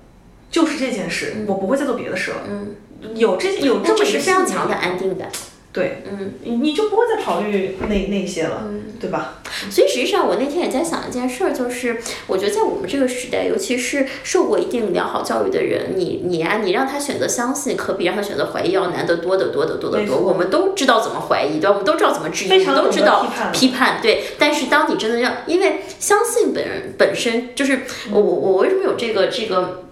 [0.50, 2.38] 就是这件事，我不会再做别的事了。
[2.48, 2.74] 嗯，
[3.14, 5.28] 有这有这么是非常强的安定感。
[5.72, 8.64] 对，嗯，你你就不会再考虑那那些了，
[8.98, 9.34] 对吧？
[9.70, 20.16] 所以实际上，我那天也在想一件事儿，就是我觉得在我们这个时代，尤其是受过一定良好教育的人，你你啊，你让他选择相信，可比让他选择怀疑要难得多得多得多得多。
[20.16, 21.70] 我们都知道怎么怀疑，对吧？
[21.70, 24.24] 我们都知道怎么质疑，我们都知道批判，对。
[24.40, 29.84] 但是当你真的要，因为相信本人本身就是我我我为什么有这个这个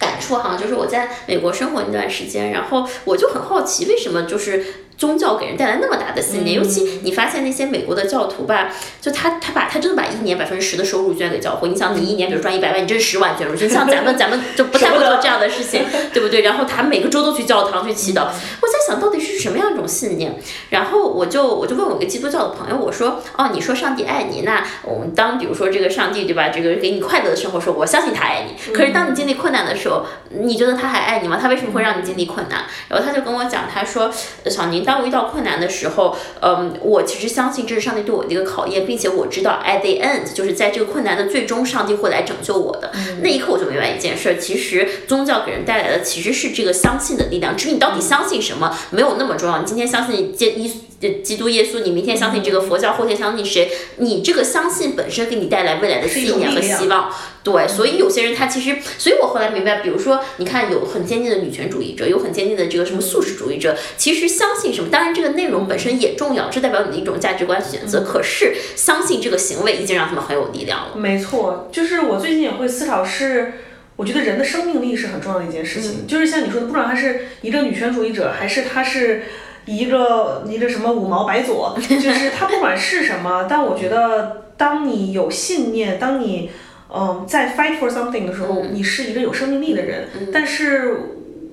[0.00, 0.56] 感触哈？
[0.60, 4.64] 就是我在美国生活那段时间，然后我就很好奇，为什么就是。
[5.00, 8.70] 宗教给人带来那么大的信念，尤其你发现那些美国的教徒吧，
[9.00, 11.70] 就他他把他真的把一年百分之十的收入捐给教会。
[11.70, 13.66] 你想，你一年比如赚一百万，你这十万捐出去。
[13.66, 15.82] 像咱们咱们就不太会做这样的事情，
[16.12, 16.42] 对不对？
[16.42, 18.24] 然后他每个周都去教堂去祈祷。
[18.24, 20.38] 我在想到底是什么样一种信念？
[20.68, 26.50] 然后我就我就问我一个基督教的朋友，我说哦，你说上帝爱你，那我们当比如说这个上帝对吧？
[26.50, 28.72] 这个给你快乐的生活，说我相信他爱你。
[28.74, 31.38] 可是当你经历困难的时候，你觉得他还爱你吗？
[31.40, 32.64] 他为什么会让你经历困难？
[32.88, 34.12] 然后他就跟我讲，他说
[34.44, 34.84] 小宁。
[34.90, 42.90] 当我遇到困难的时候，嗯，我其实相信这是上帝对我的一个考验，并且我知道 at the end 就是在这个困难的最终，上帝会来拯救我的。
[43.22, 47.56] 那一刻我就明白一件事，其实宗教给人带来的其实是这个相信的力量。
[47.56, 49.60] 至于你到底相信什么，没有那么重要。
[49.60, 50.50] 你今天相信基
[50.98, 53.70] 基基督耶稣，你明天相信这个佛教，后天相信谁？
[53.98, 57.08] 你这个相信本身给你带来未来的信念和希望。
[57.42, 64.90] 对，所以有些人他其实，所以我后来明白，比如说，你看有很坚定的女权主义者，有很坚定的这个什么素食主义者，其实相信什么？
[64.90, 68.04] 当然这个内容本身也重要，这代表你的一种价值观选择。
[68.04, 70.96] 可是相信这个行为已经让他们很有力量了。
[70.96, 73.54] 没错，就是我最近也会思考，是
[73.96, 76.06] 我觉得人的生命力是很重要的一件事情。
[76.06, 79.22] 就是像你说的，不管他是一个女权主义者，还是他是
[79.64, 86.50] 一个一个什么五毛白左，就是他不管是什么，但我觉得当你有信念，当你。
[86.92, 90.08] 嗯，在 fight for something 的时候，你是一个有生命力的人。
[90.32, 90.96] 但是，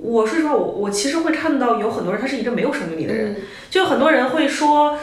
[0.01, 3.35] 我说实话，我我其实会看到有很多人，他是一个没有生命力的人。
[3.69, 4.97] 就很多人会说，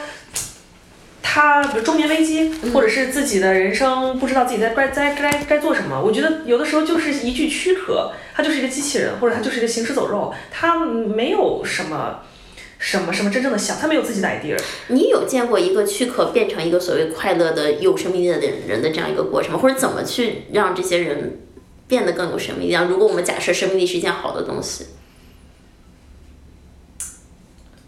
[1.22, 6.02] 他比如中年危机，或者是自己的人生不知道自己在该在该该做什么。
[6.02, 12.20] 我觉得有的时候就是一具躯壳，他就是一个机器人，或者他就是一个行尸走肉，他没有什么。
[12.84, 14.60] 什么什么真正的想，他没有自己的 idea。
[14.88, 19.58] 你有见过一个躯壳变成一个所谓快乐的有生命力的人的这样一个过程吗？
[19.58, 21.40] 或者怎么去让这些人
[21.88, 22.74] 变得更有生命力？
[22.86, 24.84] 如果我们假设生命力是一件好的东西，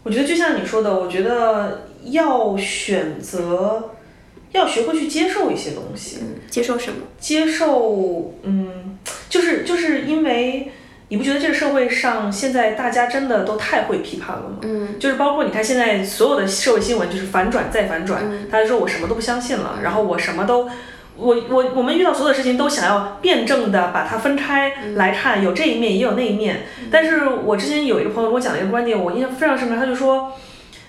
[0.01, 3.91] 我觉得就像你说的，我觉得要选择。
[4.53, 6.19] 要学会去接受一些东西。
[6.21, 7.01] 嗯接受什么？
[7.19, 8.97] 接受，嗯，
[9.29, 10.71] 就是就是因为
[11.09, 14.57] 你不觉得这个社会上现在大家真的都太会批判了吗？
[14.61, 20.69] 嗯，就是包括你看现在所有的社会新闻就是反转再反转，他就说我什么都不相信了，然后我什么都。
[21.19, 26.67] 我我我们遇到所有的事情都想要辩证的把它分开来看，有这一面也有那一面。
[26.91, 30.33] 但是我之前有一个朋友跟我讲了一个观点，我印象非常深刻，他就说，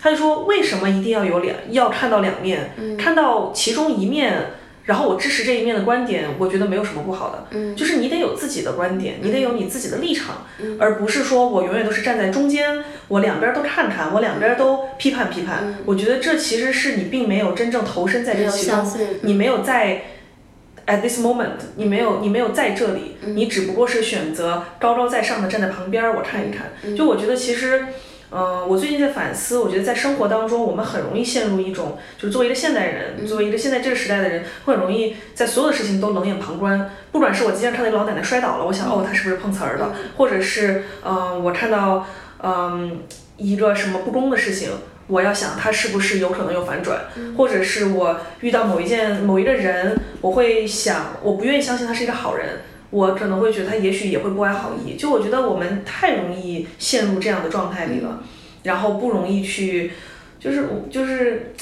[0.03, 4.51] 他就说为什么一定要有两要看到两面，看到其中一面，
[4.89, 7.47] 然后我支持这一面的观点，我觉得没有什么不好的。
[7.51, 10.47] 嗯就是你得有自己的观点，你得有你自己的立场，
[10.81, 15.75] 而不是说我永远都是站在中间，我两边都看看，我两边都批判批判。
[15.85, 18.91] 我觉得这其实是你并没有真正投身在这其中
[19.25, 20.05] 你没有在
[20.87, 26.73] at this moment，你没有你没有在这里，嗯你只不过是选择高高在上的站在旁边儿，我看一看。
[26.83, 27.85] 嗯就我觉得其实。
[28.31, 36.91] 嗯，我最近在反思，我觉得在生活当中，我们很容易陷入一种，就是作为一个现代人，嗯作为一个现在这个时代的人，会很容易在所有的事情都冷眼旁观。
[37.11, 39.93] 不管是我今天看到一个老奶奶摔倒了，我想，哦，她是不是碰瓷儿的？
[40.17, 42.07] 或者是，嗯、我看到，
[42.43, 43.01] 嗯、
[43.39, 44.73] 一个什么不公的事情，
[45.07, 47.01] 我要想她是不是有可能有反转，
[47.37, 52.61] 或者是我遇到某一件某一个人，我会想，我不愿意相信他是一个好人。
[52.91, 58.23] 我可能会觉得他也许也会不怀好意，就我觉得我们太容易陷入这样的状态里了，
[58.63, 59.93] 然后不容易去，
[60.41, 61.53] 就是就是，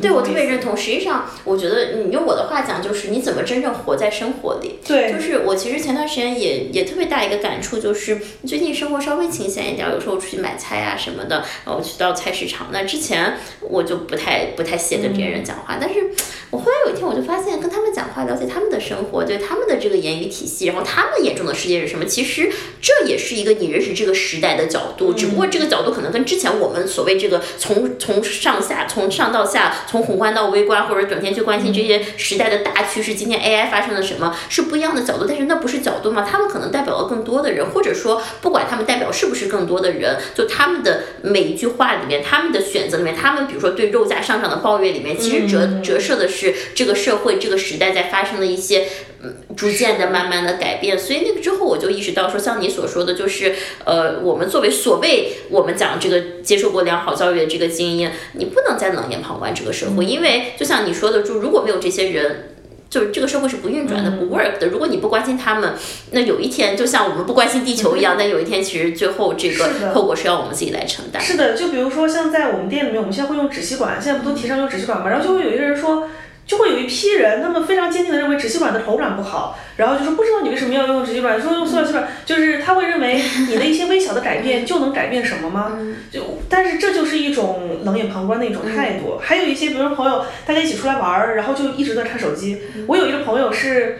[0.00, 0.76] 对我特别认同。
[0.76, 4.78] 实际上，我觉得你用我的话讲，就是你怎么真正活在生活里。
[4.86, 12.68] 对，就是我其实前段时间也也特别大一个感触，就是最近生活稍微清闲一点，有时候出去买菜啊什么的，然后去到菜市场。
[12.72, 16.10] 那之前我就不太不太屑跟这些人讲话，但是
[16.50, 35.24] 我后来有一天我就发现，跟他们讲话，了解他们的生活，对他们的这个言语体系，然后他们眼中的世界是什么，其实这也是一个你认识这个时代的角度，只不过这个角度可能跟之前我们所谓这个从从上下从上到下，从宏观到微观，或者整天去关心这些时代的大趋势，今天 AI 发生了什么，是不一样的角度。
[35.28, 36.26] 但是那不是角度吗？
[36.28, 48.86] 他们可能代表了更多的人，或者说不管他们代表是不是更多的人，就他们的每一句话里面，他们的选择里面，他们比如说对肉价上涨的抱怨里面，其实折折射的是这个社会这个时代在发生的一些。
[49.20, 53.52] 嗯，逐渐的、慢慢的改变，所以那个之后我就意识到说，像你所说的，就是
[53.84, 62.54] 呃，我们作为所谓我们讲这个接受过良好教育的这个精英，你不能再冷眼旁观这个社会，因为就像你说的，就如果没有这些人。
[62.90, 64.68] 就是这个社会是不运转的，不 work 的。
[64.68, 65.74] 如果你不关心他们，
[66.12, 71.20] 那有一天就像我们不关心地球一样，那有一天其实最后这个后果是要我们自己来承担。
[71.22, 75.10] 是的，就比如说像在我们店里面，我们现在会用纸吸管，现在不都提倡用纸吸管吗？
[75.10, 76.08] 然后就会有一个人说，
[76.48, 85.78] 就会有一批人，他们非常坚定的认为纸吸管的口感不好，然后就说不知道你为什么要用纸吸管，说用塑料吸管，就是他会认为你的一些微小的改变就能改变什么吗？
[86.10, 89.18] 就但是这就是一种冷眼旁观的一种态度。
[89.22, 92.62] 还有一些，比如说朋友大家一起出来玩儿，然后就一直在看手机。
[92.86, 93.98] 我有一个朋友是。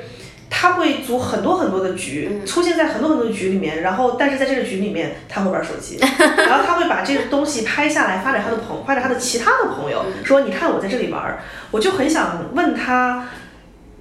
[0.51, 5.99] 他会组很多很多的局，出现在很多很多的局里面，然后但是在这个局里面他会玩手机，
[6.37, 11.41] 然后他会把这个东西拍下来发给他的朋发给他的其他的朋友，说你看我在这里玩儿，
[11.71, 13.29] 我就很想问他，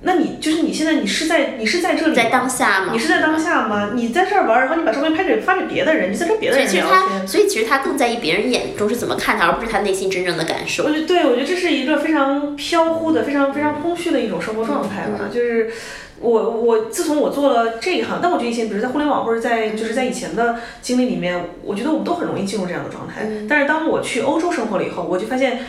[0.02, 2.92] 那你就是你现在你是在你是在这里在当下吗？
[2.94, 3.92] 你是在当下吗？
[3.96, 7.28] 你在这儿玩儿，然后你把照片拍给发给别的人，你在跟别的所以其实人聊他，天。
[7.28, 10.92] 所以其实他更在意别人眼中是怎么看他，而不是他内心真正的感受我。
[10.92, 15.30] 觉得对，我觉得这是一个非常飘忽的、非常非常空虚的一种生活状态吧。
[15.34, 15.72] 就是
[16.20, 23.28] 我我自从我做了这一行，但我觉得以前，比如在互联网或者在就是在以前的经历里面，我觉得我们都很容易进入这样的状态。
[23.50, 25.62] 但是当我去欧洲生活了以后，我就发现。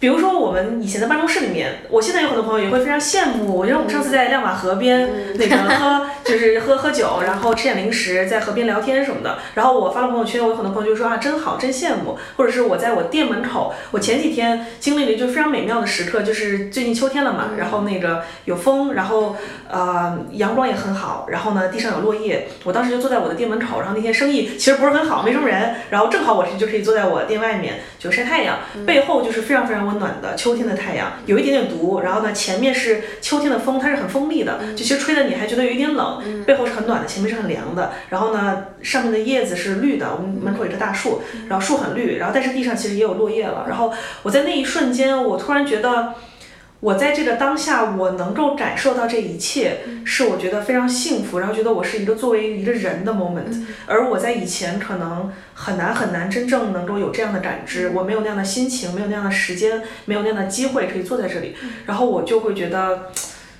[0.00, 3.66] 比如说我们以前的办公室里面，我现在有很多朋友也会非常羡慕我。
[3.66, 9.38] 因为我们上次在亮马河边那个喝， 就是喝喝酒，然后吃点零食，在河边聊天什么的。
[9.54, 12.16] 然后我发了朋友圈，我有很多朋友就说啊，真好，真羡慕。
[12.36, 19.34] 或者是我在我店门口，我前几天经历了一个非常美妙的时刻，就是最近秋天了嘛，然后那个有风，然后
[19.70, 43.92] 呃阳光也很好，然后呢地上有落叶，我当时就坐在我的店门口，然后那天生意其实不是很好，没什么人，然后正好我是就可以坐在我店外面就晒太阳，背后就是非常非常温暖的秋天的太阳，有一点点毒，然后呢前面是秋天的风，它是很锋利的，就其实吹的你还觉得有一点冷，背后是很暖的，前面是很凉的，然后呢上面的叶子是绿的，我们门口有棵大树，然后树很绿，然后但是地上其实也有落叶了，然后
[44.22, 46.14] 我在那一瞬间，我突然觉得。
[46.80, 61.54] 我在这个当下，我能够感受到这一切，是我觉得非常幸福，然后觉得我是一个作为一个人的 moment，、而我在以前可能很难很难真正能够有这样的感知，我没有那样的心情，没有那样的时间，没有那样的机会可以坐在这里，
[61.86, 63.10] 然后我就会觉得，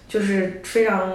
[0.08, 1.12] 就是非常。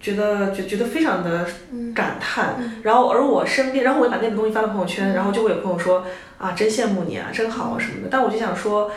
[0.00, 1.44] 觉得觉觉得非常的
[1.92, 6.04] 感叹，然后而我身边，然后我就把那个东西发到朋友圈，然后就会有朋友说
[6.38, 8.08] 啊，真羡慕你啊，真好啊什么的。
[8.08, 8.92] 但我就想说，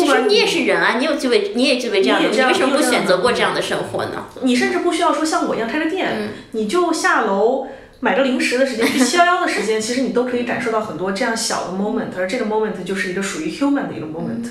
[0.00, 4.26] 其实你也是人啊，你有具备，你也具备这样的，你为什么不选择过这样的生活呢？
[4.42, 6.28] 你甚至不需要说像我一样开个店，嗯。
[6.52, 7.66] 你就下楼
[8.00, 14.48] 买个零食的时间，去七幺幺的时间，其实你都可以感受到很多这样小的 moment，而这个 moment 就是一个属于 human 的一个 moment，、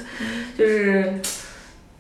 [0.58, 1.20] 就是。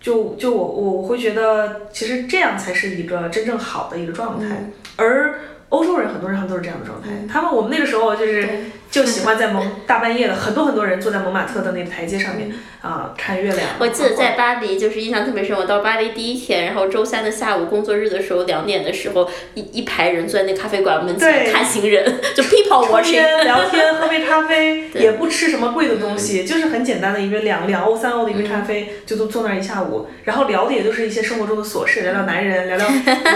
[0.02, 8.48] 就就我我我会觉得，其实这样才是一个真正好的一个状态，而欧洲人很多人他们都是这样的状态，他们我们那个时候就是
[8.92, 13.70] 就喜欢在蒙大半夜的，很多很多人坐在蒙马特的那个台阶上面啊、看月亮。
[13.78, 15.56] 我记得在巴黎，就是印象特别深。
[15.56, 23.44] 我到巴黎第一天，然后周三的下午工作日的时候，两点的时候，一一排人坐在那咖啡馆门前对看行人，就 people 抽 watching。
[23.44, 32.88] 聊天，喝杯咖啡， 也不吃什么贵的东西，就是很简单的一杯两两欧三欧的一杯咖啡，就都坐那儿一下午，然后聊的也就是一些生活中的琐事，聊聊男人，聊聊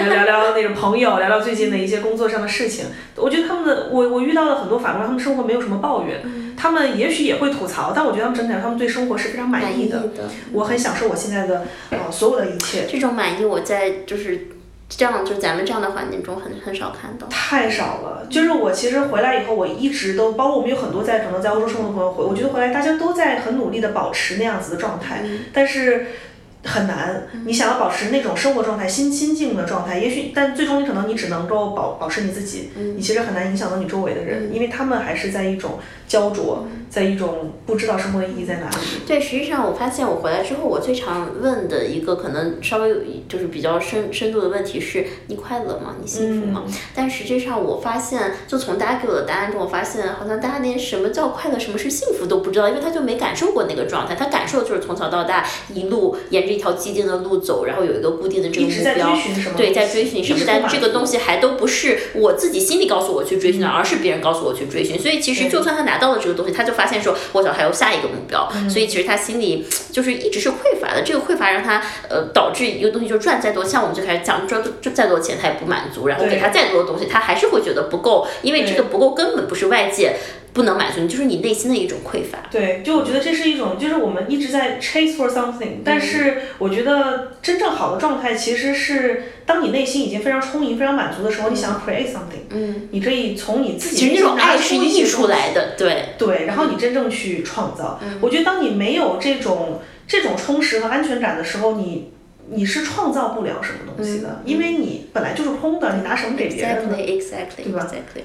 [0.10, 2.86] 聊聊那种朋友，聊聊最近的一些工作上的事情。
[3.18, 6.22] 我觉得他们的我我遇到了很多法国人，他们生活没有什么抱怨，
[6.56, 9.98] 他们也许也会吐槽，但我觉得他们整体上他们对生活是非常满意的。
[9.98, 12.86] 满意的我很享受我现在的呃所有的一切。
[12.90, 14.48] 这种满意，我在就是
[14.90, 17.28] 这样，就咱们这样的环境中很很少看到。
[17.28, 26.08] 太少了，就是我其实回来以后，我一直都，包括我们有很多在可能在欧洲生活的朋友回，我觉得回来大家都在很努力的保持那样子的状态，但是
[26.64, 27.28] 很难。
[27.46, 38.76] 你想要保持那种生活状态、心心境的状态，也许，但最终你可能你只能够保保持你自己，你其实很难影响到你周围的人，因为他们还是在一种焦灼，在一种不知道生活的意义在哪里。
[39.06, 45.96] 对，实际上我发现我回来之后，我最常问的一个可能稍微有一就是比较深深度的问题是：你快乐吗？
[46.00, 46.64] 你幸福吗？
[46.96, 54.16] 但实际上我发现，就从大家给我的答案中，我发现好像大家连什么叫快乐、什么是幸福都不知道，因为他就没感受过那个状态。
[54.16, 59.18] 他感受就是从小到大一路沿着一条既定的路走，然后有一个固定的这个目标。
[59.58, 65.00] 对，在追寻什么但这个东西还都不是我自己心里告诉我去追寻的，而是别人告诉我去追寻。
[65.00, 71.02] 所以其实就算他拿到了这个东西，他就发现说，我想还有下一个目标，所以其实他心里就是一直是匮乏的。
[71.04, 80.16] 这个匮乏让他呃导致一个东西就赚再多，像我们最开始讲赚赚再多钱他也不满足，然后给他再多的东西他还是会觉得不够，因为这个不够根本不是外界
[80.54, 82.38] 不能满足你，就是你内心的一种匮乏。
[82.52, 96.10] 对，就我觉得这是一种，就是我们一直在 chase for something，但是我觉得真正好的状态其实是当你内心已经非常充盈、非常满足的时候，你想 create something，嗯，你可以从你自己其实那种爱是溢出来的，对。
[96.18, 98.00] 对，然后你真正去创造。
[98.22, 102.12] 我觉得当你没有这种这种充实和安全感的时候，你
[102.50, 108.22] 你是创造不了什么东西的，因为你本来就是空的，你拿什么给别人呢？Exactly, exactly, 对吧 exactly.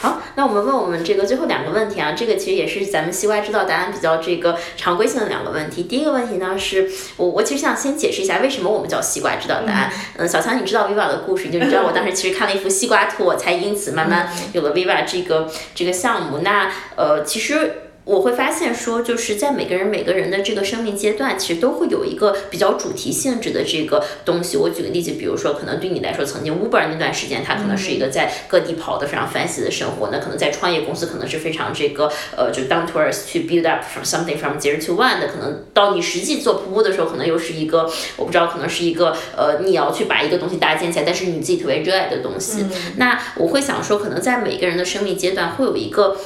[0.00, 5.82] 好，那我们问我们这个最后两个问题啊，这个其实也是咱们西瓜知道答案比较这个常规性的两个问题。
[5.82, 9.92] 第一个问题呢，是我我其实想先解释一下为什么我们叫西瓜知道答案。
[10.16, 16.38] 嗯，小强，你知道 Viva 的故事，就你知道我当时其实看了一幅西瓜图，我才因此慢慢有了 Viva 这个这个项目。
[16.38, 17.82] 那呃，其实。
[18.08, 24.56] 我会发现说，就是在每个人每个人的这个生命阶段，其实都会有一个比较主题性质的这个东西。
[24.56, 34.94] 我举个例子，比如说，可能对你来说，曾经 Uber 那段时间，它可能是一个在各地跑的非常 fancy 的生活，那可能在创业公司可能是非常这个呃，就 down to earth 去 build up from something from zero to
[34.94, 42.64] one 的，可能到你实际做瀑布的时候，可能又是一个我不知道，可能是一个呃，你要去把一个东西搭建起来，但是你自己特别热爱的东西。
[42.96, 46.16] 那我会想说，可能在每个人的生命阶段会有一个。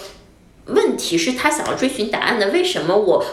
[0.67, 3.25] 问题是他想要追寻答案的，为什么我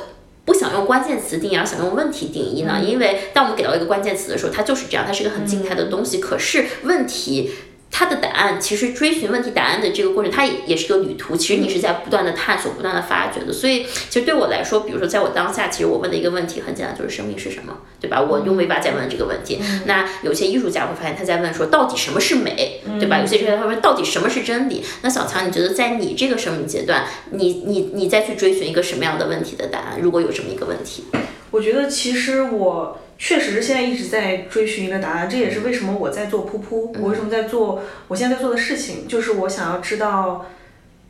[0.46, 2.82] 不想用关键词定义，而想用问题定义呢？
[2.84, 6.20] 因为当我们给到一个关键词的时候，它就是这样，它是一个很静态的东西。
[6.20, 7.52] 可是问题。
[7.92, 11.36] 它的答案其实追寻问题答案的这个过程，它也也是个旅途。
[11.36, 13.52] 其实你是在不断的探索、不断的发掘的。
[13.52, 18.22] 所以，其实对我来说，比如说在我当下，其实我问的一个问题很简单，就是生命是什么，对吧？
[18.22, 19.60] 我用尾巴在问这个问题。
[19.86, 23.20] 那有些艺术家会发现他在问说，到底什么是美，对吧？
[23.20, 24.84] 有些艺术家会问到底什么是真理。
[25.02, 30.00] 那小强，你觉得在你这个生命阶段，你你你再去追寻一个什么样的问题的答案？
[30.02, 31.06] 如果有这么一个问题，
[31.52, 40.46] 我觉得其实我确实是现在一直在追寻一个答案，这也是为什么我在做噗噗，我为什么在做我现在在做的事情，就是我想要知道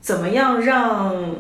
[0.01, 1.35] 怎么样让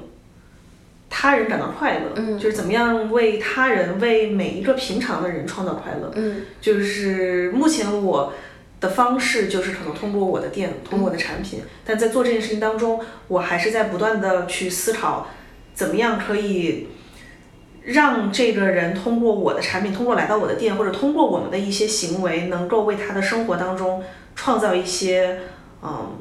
[1.09, 6.11] 他人感到快乐，就是怎么样为他人、为每一个平常的人创造快乐。
[6.13, 8.31] 嗯，就是目前我
[8.79, 15.27] 的方式就是可能通过我的店，通过我的产品，但在做这件事情当中，我还是在不断的去思考，
[15.73, 16.89] 怎么样可以。
[17.89, 24.03] 让这个人通过我的产品，通过来到我的店，或者通过我们的一些行为，能够为他的生活当中
[24.35, 25.39] 创造一些，
[25.81, 26.11] 嗯，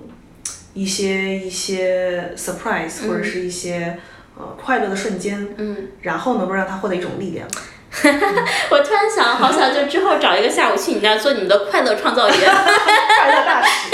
[0.73, 3.99] 一些一些 surprise，、或者是一些
[4.39, 7.47] 呃快乐的瞬间，嗯，然后能够让他获得一种力量。
[8.71, 12.37] 我突然想，好想就之后找一个下午去你那儿做你们的快乐创造员。
[12.39, 13.91] 快乐大使，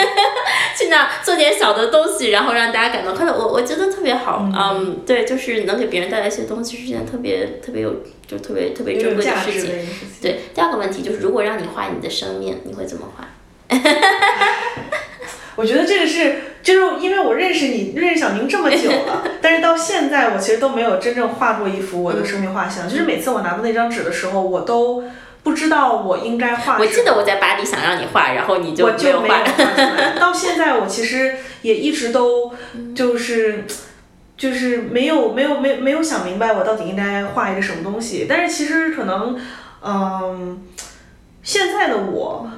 [0.76, 3.32] 其去那做点小的东西，然后让大家感到快乐。
[3.32, 9.70] 我我觉得特别好，嗯，对，就是能给别人带来一些东西，是件特别特别有就特别特别珍贵的事情。
[10.20, 13.24] 对，第二个问题就是，如果让你画你的生命，你会怎么画？
[15.56, 22.88] 我觉得这个是，就是因为我认识你，认识小宁这么久了， 但是到现在我其实都没有真正画过一幅我的生命画像。
[22.88, 25.04] 就是每次我拿到那张纸的时候，我都
[25.44, 26.76] 不知道我应该画。
[26.78, 30.14] 我记得我在巴黎想让你画，然后你就我就没有画出来。
[30.18, 32.52] 到现在我其实也一直都
[32.94, 33.64] 就是
[34.36, 38.26] 就是没有没有没没有想明白我到底应该画一个什么东西。
[38.28, 39.38] 但是其实可能，
[39.84, 40.60] 嗯，
[41.42, 42.50] 现在的我。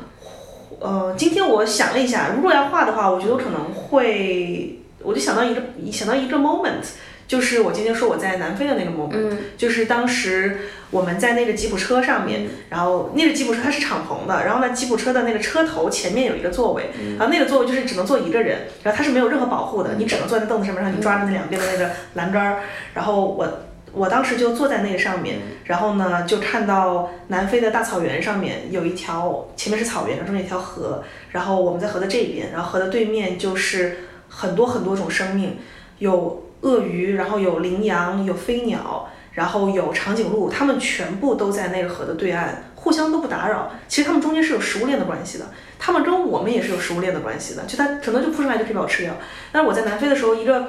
[0.78, 6.84] 呃，今天我想了一下，如果要画的话，我觉得我可能会，我就想到一个想到一个 moment，
[7.26, 10.58] 就是我今天说我在南非的那个 moment，就是当时
[10.90, 22.58] 我们在那个吉普车上面，然后那个吉普车它是敞篷的，然后呢吉普车的那个车头前面有一个座位，然后那个座位就是只能坐一个人，然后它是没有任何保护的，你只能坐在凳子上面，然后你抓着那两边的那个栏杆儿，
[22.92, 23.65] 然后我。
[23.96, 35.56] 我当时就坐在那个上面，然后呢，就看到南非的大草原上面有一条，前面是草原，中间一条河，然后我们在河的这边，然后河的对面就是很多很多种生命，
[35.98, 43.70] 有鳄鱼，然后有羚羊，有飞鸟，然后有长颈鹿，它们全部都在那个河的对岸，互相都不打扰。
[43.88, 45.46] 其实它们中间是有食物链的关系的，
[45.78, 49.14] 它们跟我们也是有食物链的关系的，就它可能就扑上来就可以把我吃掉。
[49.50, 50.66] 但是我在南非的时候，一个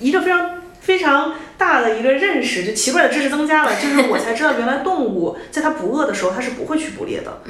[0.00, 0.65] 一个非常。
[0.86, 7.40] 非常大的一个认识，就奇怪的知识增加了， 就是我才知道原来动物在它不饿的时候，它是不会去捕猎的。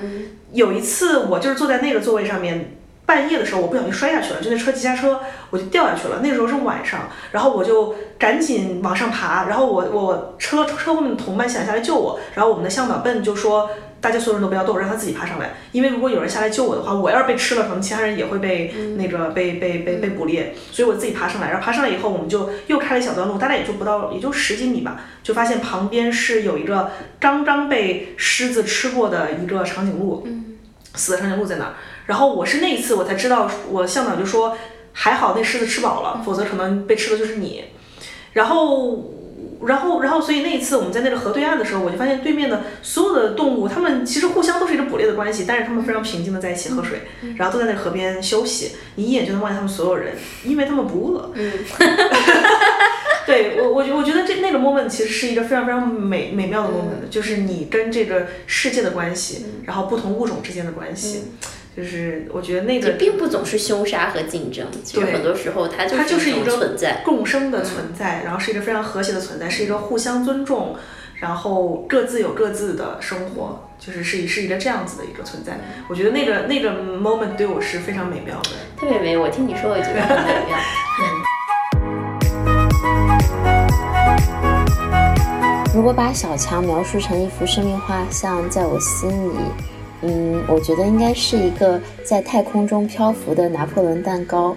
[0.53, 6.21] 有一次我就是坐在那个座位上面，半夜的时候我不小心摔下去了，就那车急刹车，我就掉下去了。
[6.23, 13.69] 那时候是晚上，然后我就赶紧往上爬，然后我我车车后面的同伴想下来救我，然后我们的向导笨就说。
[14.07, 15.55] 大家所有人都不要动，让他自己爬上来。
[15.73, 20.55] 因为如果有人下来救我的话，我要是被吃了，可能其他人也会被那个被被被被捕猎。
[20.71, 30.25] 所以我自己爬上来，然后爬上来以后，我们就又开了一小段路，大概也就不到，也就十几米吧，就发现旁边是有一个刚刚被狮子吃过的一个长颈鹿，
[30.95, 31.75] 死的长颈鹿在那儿。
[32.07, 34.57] 然后我是那一次我才知道，我向导就说
[34.93, 37.65] 还好那狮子吃饱了，否则可能被吃的就是你。
[38.35, 39.16] 然后。
[39.65, 47.03] 然后，然后，所以那一次我们在那个河对岸的时候，我就发现对面的所有的动物，它们其实互相都是一个捕猎的关系，但是它们非常平静的在一起喝水，
[47.37, 48.73] 然后都在那个河边休息。
[48.97, 50.15] 你一眼就能望见它们所有人，
[50.45, 51.31] 因为它们不饿。
[51.35, 51.53] 嗯，
[53.27, 61.33] 对我，我觉我觉得这那个 moment 其实是一个非常非常美美妙的 moment，就是你跟这个世界的关系，然后不同物种之间的关系。
[61.77, 70.75] 就是我觉得那个并不总是凶杀和竞争，其实很多时候它就是一个存在共生的存在，然后是一个非常和谐的存在，是一个互相尊重，
[71.17, 75.61] 然后各自有各自的生活，就是是是一个这样子的一个存在。
[75.87, 79.15] 我觉得那个那个 moment 对我是非常美妙的，特别美。
[79.19, 80.57] 我听你说，我觉得很美妙。
[85.77, 89.37] 如果把小强描述成一幅生命画像，在我心里。
[90.07, 94.55] 嗯，我觉得应该是一个在太空中漂浮的拿破仑蛋糕。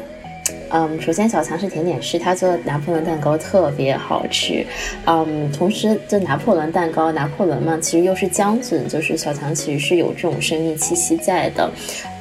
[0.72, 4.64] 嗯，首先小强是甜点师，他做的拿破仑蛋糕特别好吃。
[5.06, 11.68] 嗯，同时这拿破仑蛋糕，拿破仑嘛，其实又是将军，就是小强其实是有这种生命气息在的。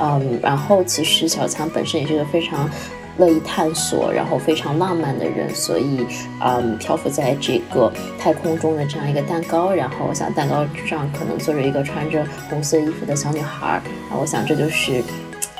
[0.00, 2.70] 嗯，然后其实小强本身也是个非常。
[3.18, 6.06] 乐意探索，然后非常浪漫的人，所以，
[6.40, 13.66] 嗯，漂浮在这个太空中的这样一个蛋糕，然后我想蛋糕上可能坐着一个穿着红色衣服的小女孩，
[14.10, 15.02] 啊，我想这就是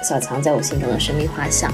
[0.09, 1.71] 小强在我心中的神秘画像。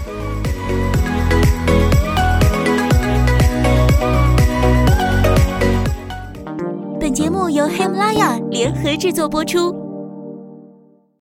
[6.98, 9.83] 本节目由喜马拉雅联合制作播出。